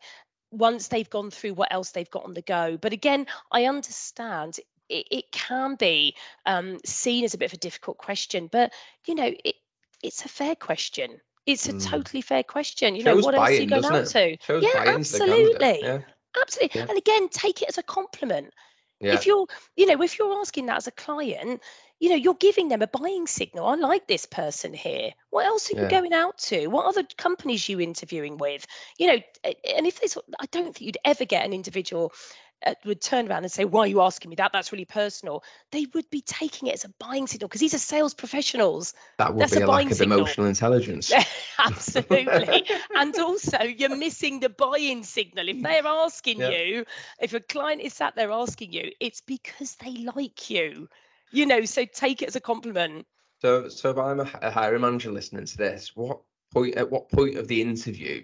once 0.51 0.87
they've 0.87 1.09
gone 1.09 1.31
through 1.31 1.53
what 1.53 1.71
else 1.73 1.91
they've 1.91 2.09
got 2.09 2.23
on 2.23 2.33
the 2.33 2.41
go. 2.41 2.77
But 2.77 2.93
again, 2.93 3.25
I 3.51 3.65
understand 3.65 4.59
it, 4.89 5.07
it 5.09 5.31
can 5.31 5.75
be 5.75 6.15
um, 6.45 6.77
seen 6.85 7.23
as 7.23 7.33
a 7.33 7.37
bit 7.37 7.45
of 7.45 7.53
a 7.53 7.57
difficult 7.57 7.97
question, 7.97 8.47
but 8.51 8.71
you 9.07 9.15
know, 9.15 9.33
it, 9.43 9.55
it's 10.03 10.25
a 10.25 10.29
fair 10.29 10.55
question. 10.55 11.19
It's 11.45 11.67
a 11.67 11.73
mm. 11.73 11.83
totally 11.83 12.21
fair 12.21 12.43
question. 12.43 12.95
You 12.95 13.03
know, 13.03 13.17
what 13.17 13.35
else 13.35 13.49
are 13.49 13.51
you 13.53 13.65
going 13.65 13.85
out 13.85 14.05
to? 14.07 14.37
Shows 14.41 14.63
yeah, 14.63 14.83
absolutely. 14.85 15.79
Yeah. 15.81 15.99
Absolutely. 16.39 16.81
Yeah. 16.81 16.87
And 16.87 16.97
again, 16.97 17.29
take 17.29 17.61
it 17.61 17.69
as 17.69 17.77
a 17.77 17.83
compliment. 17.83 18.53
Yeah. 18.99 19.13
If 19.13 19.25
you're, 19.25 19.47
you 19.75 19.87
know, 19.87 20.01
if 20.03 20.19
you're 20.19 20.39
asking 20.39 20.67
that 20.67 20.77
as 20.77 20.87
a 20.87 20.91
client, 20.91 21.61
you 21.99 22.09
know, 22.09 22.15
you're 22.15 22.35
giving 22.35 22.67
them 22.67 22.81
a 22.81 22.87
buying 22.87 23.25
signal. 23.25 23.67
I 23.67 23.75
like 23.75 24.07
this 24.07 24.25
person 24.25 24.73
here. 24.73 25.11
What 25.31 25.45
else 25.45 25.71
are 25.71 25.75
yeah. 25.75 25.83
you 25.83 25.89
going 25.89 26.13
out 26.13 26.37
to? 26.39 26.67
What 26.67 26.85
other 26.85 27.03
companies 27.17 27.67
you 27.67 27.79
interviewing 27.79 28.37
with? 28.37 28.65
You 28.99 29.07
know, 29.07 29.17
and 29.43 29.87
if 29.87 29.99
this, 29.99 30.17
I 30.39 30.45
don't 30.51 30.65
think 30.65 30.81
you'd 30.81 30.97
ever 31.03 31.25
get 31.25 31.45
an 31.45 31.53
individual 31.53 32.13
Uh, 32.65 32.75
would 32.85 33.01
turn 33.01 33.27
around 33.27 33.43
and 33.43 33.51
say, 33.51 33.65
"Why 33.65 33.81
are 33.81 33.87
you 33.87 34.01
asking 34.01 34.29
me 34.29 34.35
that? 34.35 34.51
That's 34.53 34.71
really 34.71 34.85
personal." 34.85 35.43
They 35.71 35.87
would 35.93 36.09
be 36.09 36.21
taking 36.21 36.67
it 36.67 36.75
as 36.75 36.85
a 36.85 36.89
buying 36.99 37.27
signal 37.27 37.47
because 37.47 37.61
these 37.61 37.73
are 37.73 37.79
sales 37.79 38.13
professionals. 38.13 38.93
That 39.17 39.33
would 39.33 39.41
That's 39.41 39.55
be 39.55 39.61
a, 39.61 39.65
a 39.65 39.67
lack 39.67 39.91
of 39.91 39.97
signal. 39.97 40.19
emotional 40.19 40.47
intelligence. 40.47 41.11
Absolutely, 41.59 42.65
and 42.95 43.17
also 43.17 43.63
you're 43.63 43.95
missing 43.95 44.39
the 44.39 44.49
buying 44.49 45.03
signal. 45.03 45.49
If 45.49 45.61
they're 45.61 45.87
asking 45.87 46.39
yeah. 46.39 46.49
you, 46.49 46.85
if 47.19 47.33
a 47.33 47.39
client 47.39 47.81
is 47.81 47.93
sat 47.93 48.15
there 48.15 48.31
asking 48.31 48.73
you, 48.73 48.91
it's 48.99 49.21
because 49.21 49.75
they 49.75 49.91
like 50.15 50.49
you. 50.49 50.87
You 51.31 51.45
know, 51.45 51.65
so 51.65 51.85
take 51.85 52.21
it 52.21 52.27
as 52.27 52.35
a 52.35 52.41
compliment. 52.41 53.05
So, 53.39 53.69
so 53.69 53.89
if 53.89 53.97
I'm 53.97 54.19
a, 54.19 54.29
a 54.41 54.51
hiring 54.51 54.81
manager 54.81 55.11
listening 55.11 55.45
to 55.45 55.57
this, 55.57 55.95
what 55.95 56.19
point 56.53 56.75
at 56.75 56.91
what 56.91 57.09
point 57.09 57.37
of 57.37 57.47
the 57.47 57.61
interview 57.61 58.23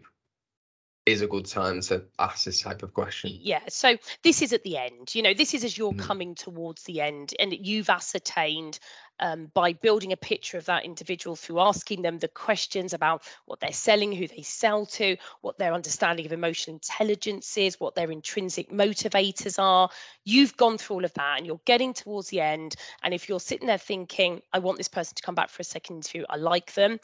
is 1.08 1.22
a 1.22 1.28
good 1.28 1.46
time 1.46 1.80
to 1.80 2.04
ask 2.20 2.44
this 2.44 2.62
type 2.62 2.84
of 2.84 2.94
question. 2.94 3.32
Yeah. 3.42 3.62
So 3.70 3.98
this 4.24 4.42
is 4.42 4.52
at 4.52 4.64
the 4.64 4.78
end. 4.78 5.16
You 5.16 5.22
know, 5.24 5.34
this 5.34 5.54
is 5.54 5.64
as 5.64 5.78
you're 5.78 5.94
mm. 5.94 6.00
coming 6.00 6.36
towards 6.36 6.84
the 6.84 7.00
end, 7.00 7.34
and 7.40 7.54
you've 7.54 7.90
ascertained 7.90 8.80
um, 9.22 9.50
by 9.54 9.72
building 9.72 10.12
a 10.12 10.18
picture 10.18 10.58
of 10.58 10.66
that 10.66 10.84
individual 10.84 11.38
through 11.38 11.62
asking 11.62 12.02
them 12.02 12.20
the 12.20 12.28
questions 12.28 12.94
about 12.94 13.24
what 13.46 13.62
they're 13.62 13.72
selling, 13.72 14.12
who 14.12 14.28
they 14.28 14.42
sell 14.42 14.86
to, 14.86 15.16
what 15.42 15.58
their 15.58 15.74
understanding 15.74 16.26
of 16.26 16.34
emotional 16.34 16.76
intelligence 16.76 17.58
is, 17.58 17.80
what 17.80 17.96
their 17.96 18.12
intrinsic 18.12 18.70
motivators 18.70 19.58
are. 19.58 19.90
You've 20.26 20.58
gone 20.58 20.78
through 20.78 20.98
all 20.98 21.06
of 21.06 21.14
that, 21.14 21.38
and 21.38 21.48
you're 21.48 21.62
getting 21.64 21.94
towards 21.94 22.28
the 22.28 22.42
end. 22.42 22.76
And 23.02 23.14
if 23.14 23.30
you're 23.30 23.40
sitting 23.40 23.68
there 23.68 23.78
thinking, 23.78 24.42
"I 24.52 24.60
want 24.60 24.78
this 24.78 24.90
person 24.90 25.16
to 25.16 25.24
come 25.24 25.36
back 25.36 25.50
for 25.50 25.62
a 25.62 25.66
second 25.66 25.96
interview. 25.98 26.26
I 26.30 26.36
like 26.36 26.74
them," 26.74 27.00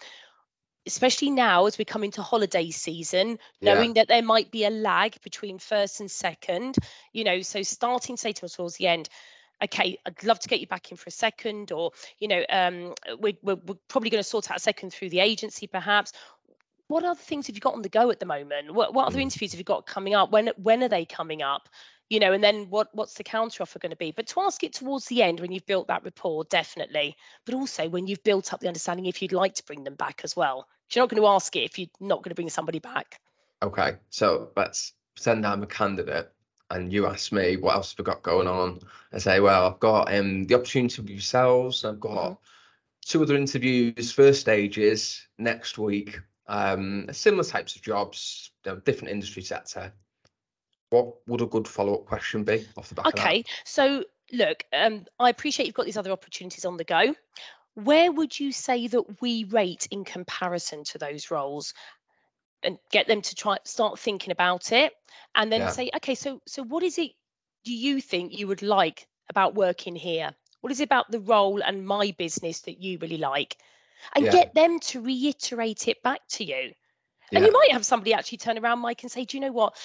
especially 0.85 1.29
now 1.29 1.65
as 1.65 1.77
we 1.77 1.85
come 1.85 2.03
into 2.03 2.21
holiday 2.21 2.69
season, 2.69 3.39
knowing 3.61 3.89
yeah. 3.89 4.01
that 4.01 4.07
there 4.07 4.21
might 4.21 4.51
be 4.51 4.65
a 4.65 4.69
lag 4.69 5.19
between 5.21 5.57
first 5.57 5.99
and 5.99 6.09
second, 6.11 6.77
you 7.13 7.23
know, 7.23 7.41
so 7.41 7.61
starting 7.61 8.17
say 8.17 8.33
towards 8.33 8.75
the 8.75 8.87
end, 8.87 9.09
okay, 9.63 9.97
I'd 10.05 10.23
love 10.23 10.39
to 10.39 10.49
get 10.49 10.59
you 10.59 10.67
back 10.67 10.91
in 10.91 10.97
for 10.97 11.07
a 11.07 11.11
second, 11.11 11.71
or 11.71 11.91
you 12.19 12.27
know, 12.27 12.43
um, 12.49 12.93
we, 13.19 13.37
we're, 13.41 13.55
we're 13.55 13.77
probably 13.87 14.09
going 14.09 14.23
to 14.23 14.27
sort 14.27 14.51
out 14.51 14.57
a 14.57 14.59
second 14.59 14.91
through 14.91 15.09
the 15.09 15.19
agency, 15.19 15.67
perhaps. 15.67 16.11
What 16.87 17.05
other 17.05 17.19
things 17.19 17.47
have 17.47 17.55
you 17.55 17.61
got 17.61 17.73
on 17.73 17.81
the 17.81 17.89
go 17.89 18.11
at 18.11 18.19
the 18.19 18.25
moment? 18.25 18.73
What, 18.73 18.93
what 18.93 19.07
other 19.07 19.19
Mm. 19.19 19.23
interviews 19.23 19.53
have 19.53 19.59
you 19.59 19.63
got 19.63 19.85
coming 19.85 20.15
up? 20.15 20.31
When 20.31 20.51
when 20.57 20.83
are 20.83 20.89
they 20.89 21.05
coming 21.05 21.41
up? 21.41 21.69
You 22.13 22.19
know, 22.19 22.31
and 22.31 22.43
then 22.43 22.67
what 22.69 22.89
what's 22.93 23.15
the 23.15 23.23
counter 23.23 23.63
offer 23.63 23.79
going 23.79 23.89
to 23.89 23.95
be? 23.95 24.11
But 24.11 24.27
to 24.27 24.41
ask 24.41 24.63
it 24.63 24.71
towards 24.71 25.07
the 25.07 25.23
end 25.23 25.39
when 25.39 25.51
you've 25.51 25.65
built 25.65 25.87
that 25.87 26.03
rapport, 26.03 26.43
definitely. 26.43 27.15
But 27.43 27.55
also 27.55 27.89
when 27.89 28.05
you've 28.05 28.23
built 28.23 28.53
up 28.53 28.59
the 28.59 28.67
understanding 28.67 29.07
if 29.07 29.19
you'd 29.19 29.31
like 29.31 29.55
to 29.55 29.65
bring 29.65 29.83
them 29.83 29.95
back 29.95 30.21
as 30.23 30.35
well. 30.35 30.67
You're 30.91 31.01
not 31.01 31.09
going 31.09 31.23
to 31.23 31.27
ask 31.27 31.55
it 31.55 31.63
if 31.63 31.79
you're 31.79 31.87
not 31.99 32.17
going 32.17 32.29
to 32.29 32.35
bring 32.35 32.51
somebody 32.51 32.77
back. 32.77 33.19
Okay, 33.63 33.95
so 34.11 34.51
let's 34.55 34.93
pretend 35.15 35.43
I'm 35.43 35.63
a 35.63 35.65
candidate 35.65 36.29
and 36.69 36.93
you 36.93 37.07
ask 37.07 37.31
me 37.31 37.57
what 37.57 37.73
else 37.73 37.95
have 37.97 38.05
I 38.05 38.11
got 38.11 38.21
going 38.21 38.47
on. 38.47 38.81
I 39.11 39.17
say, 39.17 39.39
well, 39.39 39.65
I've 39.65 39.79
got 39.79 40.13
um 40.13 40.43
the 40.43 40.53
opportunity 40.53 41.01
with 41.01 41.09
yourselves. 41.09 41.83
I've 41.83 41.99
got 41.99 42.37
two 43.03 43.23
other 43.23 43.35
interviews, 43.35 44.11
first 44.11 44.41
stages 44.41 45.27
next 45.39 45.79
week. 45.79 46.19
Um, 46.45 47.07
similar 47.11 47.43
types 47.43 47.75
of 47.75 47.81
jobs, 47.81 48.51
you 48.63 48.71
know, 48.73 48.79
different 48.81 49.13
industry 49.13 49.41
sector. 49.41 49.91
What 50.93 51.27
would 51.27 51.41
a 51.41 51.47
good 51.47 51.67
follow-up 51.67 52.05
question 52.05 52.43
be 52.43 52.67
off 52.77 52.89
the 52.89 52.93
back 52.93 53.05
of 53.07 53.13
that? 53.13 53.19
Okay, 53.19 53.43
so 53.65 54.03
look, 54.31 54.63
um, 54.73 55.05
I 55.17 55.29
appreciate 55.31 55.65
you've 55.65 55.73
got 55.73 55.87
these 55.87 55.97
other 55.97 56.11
opportunities 56.11 56.65
on 56.65 56.77
the 56.77 56.83
go. 56.83 57.15
Where 57.73 58.11
would 58.11 58.39
you 58.39 58.51
say 58.51 58.85
that 58.85 59.19
we 59.19 59.45
rate 59.45 59.87
in 59.89 60.05
comparison 60.05 60.83
to 60.83 60.99
those 60.99 61.31
roles? 61.31 61.73
And 62.61 62.77
get 62.91 63.07
them 63.07 63.23
to 63.23 63.33
try 63.35 63.57
start 63.65 63.97
thinking 63.97 64.31
about 64.31 64.71
it, 64.71 64.93
and 65.33 65.51
then 65.51 65.61
Yeah. 65.61 65.69
say, 65.69 65.89
okay, 65.95 66.13
so 66.13 66.39
so 66.45 66.63
what 66.63 66.83
is 66.83 66.99
it 66.99 67.11
do 67.65 67.73
you 67.73 67.99
think 67.99 68.37
you 68.37 68.47
would 68.47 68.61
like 68.61 69.07
about 69.31 69.55
working 69.55 69.95
here? 69.95 70.31
What 70.61 70.71
is 70.71 70.79
it 70.79 70.85
about 70.85 71.09
the 71.09 71.21
role 71.21 71.61
and 71.63 71.87
my 71.87 72.13
business 72.19 72.61
that 72.61 72.79
you 72.79 72.99
really 72.99 73.17
like? 73.17 73.57
And 74.15 74.25
Yeah. 74.25 74.31
get 74.31 74.53
them 74.53 74.79
to 74.79 75.01
reiterate 75.01 75.87
it 75.87 76.03
back 76.03 76.21
to 76.33 76.45
you. 76.45 76.71
And 77.33 77.43
Yeah. 77.43 77.47
you 77.47 77.51
might 77.51 77.71
have 77.71 77.85
somebody 77.85 78.13
actually 78.13 78.37
turn 78.37 78.57
around, 78.57 78.79
Mike, 78.79 79.01
and 79.01 79.11
say, 79.11 79.25
Do 79.25 79.37
you 79.37 79.41
know 79.41 79.51
what? 79.51 79.75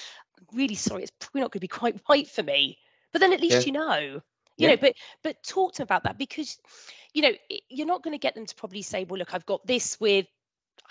Really 0.53 0.75
sorry, 0.75 1.03
it's 1.03 1.11
probably 1.19 1.41
not 1.41 1.51
going 1.51 1.59
to 1.59 1.63
be 1.63 1.67
quite 1.67 2.01
right 2.09 2.27
for 2.27 2.43
me. 2.43 2.77
But 3.11 3.19
then 3.21 3.33
at 3.33 3.41
least 3.41 3.65
Yeah. 3.65 3.65
you 3.65 3.71
know. 3.73 4.21
You 4.57 4.67
Yeah. 4.67 4.69
know, 4.69 4.77
but 4.77 4.93
but 5.23 5.43
talk 5.43 5.73
to 5.73 5.77
them 5.79 5.85
about 5.85 6.03
that 6.03 6.17
because 6.17 6.57
you 7.13 7.21
know, 7.21 7.31
you're 7.69 7.87
not 7.87 8.03
going 8.03 8.13
to 8.13 8.19
get 8.19 8.35
them 8.35 8.45
to 8.45 8.55
probably 8.55 8.81
say, 8.81 9.05
Well, 9.05 9.19
look, 9.19 9.33
I've 9.33 9.45
got 9.45 9.65
this 9.65 9.99
with 9.99 10.25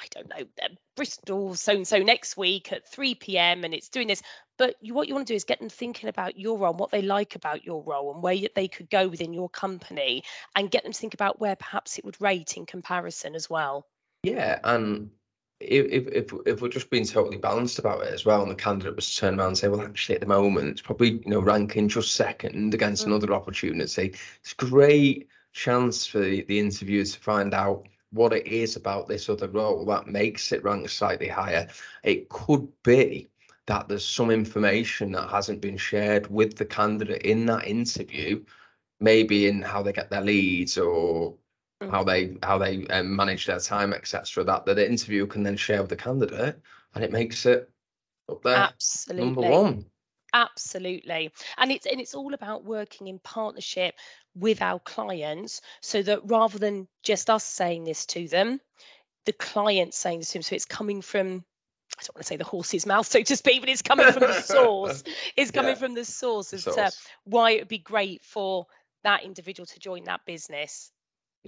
I 0.00 0.06
don't 0.10 0.28
know, 0.28 0.46
uh, 0.62 0.68
Bristol 0.96 1.54
so 1.54 1.72
and 1.72 1.86
so 1.86 1.98
next 1.98 2.36
week 2.36 2.72
at 2.72 2.86
3 2.88 3.14
p.m. 3.16 3.64
and 3.64 3.74
it's 3.74 3.88
doing 3.88 4.06
this. 4.06 4.22
But 4.56 4.76
you, 4.80 4.94
what 4.94 5.08
you 5.08 5.14
want 5.14 5.26
to 5.26 5.32
do 5.32 5.36
is 5.36 5.44
get 5.44 5.58
them 5.60 5.68
thinking 5.68 6.08
about 6.08 6.38
your 6.38 6.58
role, 6.58 6.70
and 6.70 6.78
what 6.78 6.90
they 6.90 7.02
like 7.02 7.34
about 7.34 7.64
your 7.64 7.82
role, 7.82 8.12
and 8.12 8.22
where 8.22 8.32
you- 8.34 8.48
they 8.54 8.68
could 8.68 8.90
go 8.90 9.08
within 9.08 9.32
your 9.32 9.48
company, 9.48 10.22
and 10.54 10.70
get 10.70 10.82
them 10.82 10.92
to 10.92 10.98
think 10.98 11.14
about 11.14 11.40
where 11.40 11.56
perhaps 11.56 11.98
it 11.98 12.04
would 12.04 12.20
rate 12.20 12.56
in 12.56 12.66
comparison 12.66 13.34
as 13.34 13.48
well. 13.50 13.86
Yeah, 14.22 14.60
and 14.64 15.10
if, 15.60 15.86
if 15.86 16.06
if 16.08 16.32
if 16.46 16.62
we're 16.62 16.68
just 16.68 16.90
being 16.90 17.04
totally 17.04 17.36
balanced 17.38 17.78
about 17.78 18.02
it 18.02 18.12
as 18.14 18.24
well, 18.24 18.42
and 18.42 18.50
the 18.50 18.54
candidate 18.54 18.94
was 18.96 19.10
to 19.12 19.20
turn 19.20 19.38
around 19.38 19.48
and 19.48 19.58
say, 19.58 19.68
well, 19.68 19.82
actually, 19.82 20.14
at 20.14 20.20
the 20.20 20.26
moment, 20.26 20.68
it's 20.68 20.80
probably 20.82 21.10
you 21.12 21.22
know 21.26 21.40
ranking 21.40 21.88
just 21.88 22.14
second 22.14 22.74
against 22.74 23.04
Mm. 23.04 23.08
another 23.08 23.32
opportunity. 23.34 24.14
It's 24.40 24.52
a 24.52 24.64
great 24.64 25.28
chance 25.52 26.06
for 26.06 26.20
the, 26.20 26.42
the 26.44 26.58
interviewer 26.58 27.04
to 27.04 27.20
find 27.20 27.54
out 27.54 27.88
what 28.10 28.32
it 28.32 28.46
is 28.46 28.76
about 28.76 29.08
this 29.08 29.28
other 29.28 29.48
role 29.48 29.84
that 29.86 30.06
makes 30.06 30.52
it 30.52 30.62
rank 30.64 30.88
slightly 30.88 31.28
higher. 31.28 31.68
It 32.04 32.28
could 32.28 32.68
be 32.82 33.28
that 33.66 33.88
there's 33.88 34.06
some 34.06 34.30
information 34.30 35.12
that 35.12 35.28
hasn't 35.28 35.60
been 35.60 35.76
shared 35.76 36.26
with 36.28 36.56
the 36.56 36.64
candidate 36.64 37.22
in 37.22 37.44
that 37.46 37.66
interview, 37.66 38.44
maybe 39.00 39.48
in 39.48 39.62
how 39.62 39.82
they 39.82 39.92
get 39.92 40.10
their 40.10 40.22
leads 40.22 40.78
or 40.78 41.36
Mm. 41.82 41.90
how 41.90 42.02
they 42.02 42.36
how 42.42 42.58
they 42.58 42.86
um, 42.88 43.14
manage 43.14 43.46
their 43.46 43.60
time, 43.60 43.92
etc. 43.92 44.42
That 44.44 44.66
that 44.66 44.74
the 44.74 44.88
interviewer 44.88 45.26
can 45.26 45.42
then 45.44 45.56
share 45.56 45.80
with 45.80 45.90
the 45.90 45.96
candidate, 45.96 46.58
and 46.94 47.04
it 47.04 47.12
makes 47.12 47.46
it 47.46 47.70
up 48.28 48.42
there 48.42 48.56
Absolutely. 48.56 49.24
number 49.24 49.42
one. 49.42 49.84
Absolutely. 50.34 51.30
And 51.56 51.70
it's 51.70 51.86
and 51.86 52.00
it's 52.00 52.14
all 52.14 52.34
about 52.34 52.64
working 52.64 53.06
in 53.06 53.18
partnership 53.20 53.94
with 54.34 54.60
our 54.60 54.80
clients 54.80 55.60
so 55.80 56.02
that 56.02 56.20
rather 56.24 56.58
than 56.58 56.86
just 57.02 57.30
us 57.30 57.44
saying 57.44 57.84
this 57.84 58.04
to 58.06 58.28
them, 58.28 58.60
the 59.24 59.32
client 59.32 59.94
saying 59.94 60.18
this 60.18 60.28
to 60.28 60.34
them. 60.34 60.42
So 60.42 60.56
it's 60.56 60.64
coming 60.64 61.00
from 61.00 61.44
I 61.98 62.02
don't 62.02 62.14
want 62.16 62.22
to 62.22 62.28
say 62.28 62.36
the 62.36 62.44
horse's 62.44 62.86
mouth, 62.86 63.06
so 63.06 63.22
to 63.22 63.36
speak, 63.36 63.60
but 63.60 63.68
it's 63.68 63.82
coming 63.82 64.12
from 64.12 64.22
the 64.22 64.32
source. 64.42 65.02
It's 65.36 65.50
coming 65.50 65.70
Yeah. 65.70 65.78
from 65.78 65.94
the 65.94 66.04
source 66.04 66.52
as 66.52 66.64
to 66.64 66.92
why 67.24 67.52
it 67.52 67.60
would 67.60 67.68
be 67.68 67.78
great 67.78 68.22
for 68.22 68.66
that 69.04 69.22
individual 69.22 69.66
to 69.66 69.78
join 69.78 70.04
that 70.04 70.24
business. 70.26 70.92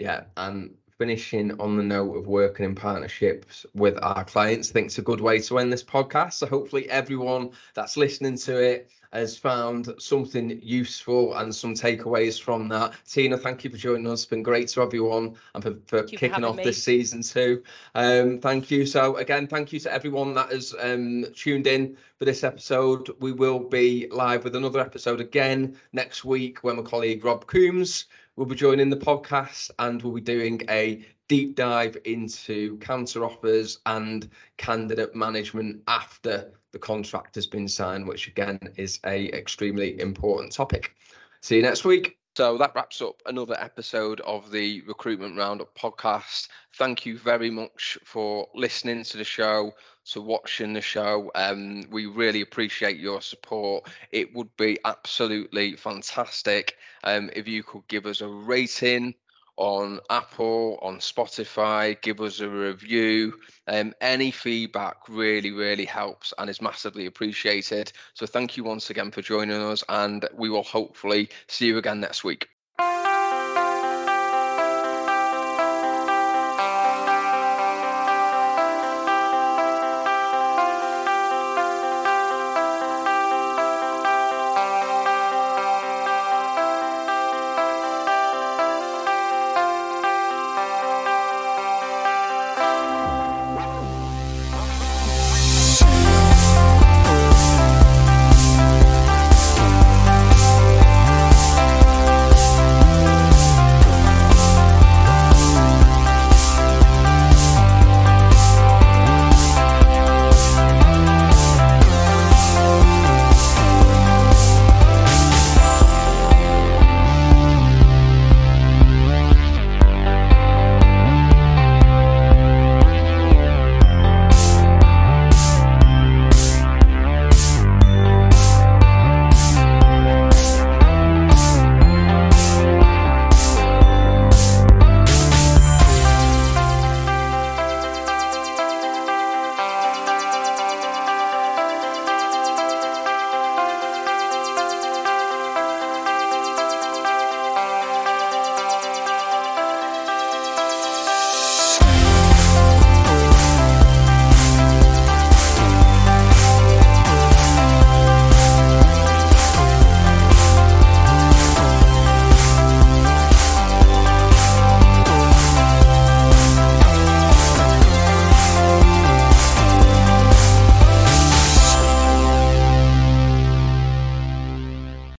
Yeah, 0.00 0.24
and 0.38 0.74
finishing 0.96 1.60
on 1.60 1.76
the 1.76 1.82
note 1.82 2.16
of 2.16 2.26
working 2.26 2.64
in 2.64 2.74
partnerships 2.74 3.66
with 3.74 3.98
our 4.02 4.24
clients, 4.24 4.70
I 4.70 4.72
think 4.72 4.86
it's 4.86 4.98
a 4.98 5.02
good 5.02 5.20
way 5.20 5.40
to 5.40 5.58
end 5.58 5.70
this 5.70 5.84
podcast. 5.84 6.34
So 6.34 6.46
hopefully 6.46 6.88
everyone 6.88 7.50
that's 7.74 7.98
listening 7.98 8.38
to 8.38 8.56
it 8.56 8.90
has 9.12 9.36
found 9.36 9.92
something 9.98 10.60
useful 10.62 11.34
and 11.34 11.54
some 11.54 11.74
takeaways 11.74 12.40
from 12.40 12.68
that. 12.68 12.94
Tina, 13.08 13.36
thank 13.36 13.64
you 13.64 13.70
for 13.70 13.76
joining 13.76 14.06
us. 14.06 14.22
It's 14.22 14.30
been 14.30 14.42
great 14.42 14.68
to 14.68 14.80
have 14.80 14.94
you 14.94 15.12
on 15.12 15.36
and 15.54 15.62
for, 15.62 15.74
for 15.86 16.02
kicking 16.04 16.44
off 16.44 16.56
me. 16.56 16.64
this 16.64 16.82
season 16.82 17.22
too. 17.22 17.62
Um, 17.94 18.38
thank 18.38 18.70
you. 18.70 18.86
So 18.86 19.16
again, 19.16 19.46
thank 19.46 19.72
you 19.72 19.80
to 19.80 19.92
everyone 19.92 20.34
that 20.34 20.52
has 20.52 20.74
um, 20.78 21.26
tuned 21.34 21.66
in 21.66 21.96
for 22.18 22.24
this 22.24 22.44
episode. 22.44 23.10
We 23.20 23.32
will 23.32 23.58
be 23.58 24.06
live 24.10 24.44
with 24.44 24.54
another 24.54 24.80
episode 24.80 25.20
again 25.20 25.76
next 25.92 26.24
week 26.24 26.62
when 26.62 26.76
my 26.76 26.82
colleague 26.82 27.24
Rob 27.24 27.46
Coombs 27.46 28.06
will 28.36 28.46
be 28.46 28.54
joining 28.54 28.90
the 28.90 28.96
podcast 28.96 29.70
and 29.78 30.02
we'll 30.02 30.14
be 30.14 30.20
doing 30.20 30.62
a 30.70 31.04
deep 31.28 31.54
dive 31.54 31.96
into 32.04 32.76
counter 32.78 33.24
offers 33.24 33.78
and 33.86 34.28
candidate 34.56 35.14
management 35.14 35.82
after 35.86 36.50
the 36.72 36.78
contract 36.78 37.34
has 37.34 37.46
been 37.46 37.68
signed, 37.68 38.06
which 38.06 38.28
again 38.28 38.58
is 38.76 39.00
a 39.04 39.26
extremely 39.32 40.00
important 40.00 40.52
topic. 40.52 40.94
See 41.40 41.56
you 41.56 41.62
next 41.62 41.84
week. 41.84 42.16
So 42.36 42.56
that 42.58 42.74
wraps 42.76 43.02
up 43.02 43.20
another 43.26 43.56
episode 43.58 44.20
of 44.20 44.52
the 44.52 44.82
Recruitment 44.82 45.36
Roundup 45.36 45.76
podcast. 45.76 46.48
Thank 46.76 47.04
you 47.04 47.18
very 47.18 47.50
much 47.50 47.98
for 48.04 48.46
listening 48.54 49.02
to 49.02 49.16
the 49.16 49.24
show, 49.24 49.72
to 50.12 50.20
watching 50.20 50.72
the 50.72 50.80
show. 50.80 51.32
Um, 51.34 51.84
we 51.90 52.06
really 52.06 52.40
appreciate 52.40 52.98
your 52.98 53.20
support. 53.20 53.90
It 54.12 54.32
would 54.34 54.56
be 54.56 54.78
absolutely 54.84 55.74
fantastic 55.74 56.76
um, 57.02 57.30
if 57.34 57.48
you 57.48 57.64
could 57.64 57.86
give 57.88 58.06
us 58.06 58.20
a 58.20 58.28
rating 58.28 59.14
on 59.60 60.00
Apple, 60.08 60.78
on 60.80 60.96
Spotify, 60.98 62.00
give 62.00 62.22
us 62.22 62.40
a 62.40 62.48
review. 62.48 63.34
Um, 63.68 63.92
any 64.00 64.30
feedback 64.30 64.96
really, 65.06 65.50
really 65.50 65.84
helps 65.84 66.32
and 66.38 66.48
is 66.48 66.62
massively 66.62 67.04
appreciated. 67.04 67.92
So 68.14 68.24
thank 68.24 68.56
you 68.56 68.64
once 68.64 68.88
again 68.88 69.10
for 69.10 69.20
joining 69.20 69.60
us, 69.60 69.84
and 69.90 70.26
we 70.34 70.48
will 70.48 70.62
hopefully 70.62 71.28
see 71.46 71.66
you 71.66 71.76
again 71.76 72.00
next 72.00 72.24
week. 72.24 72.48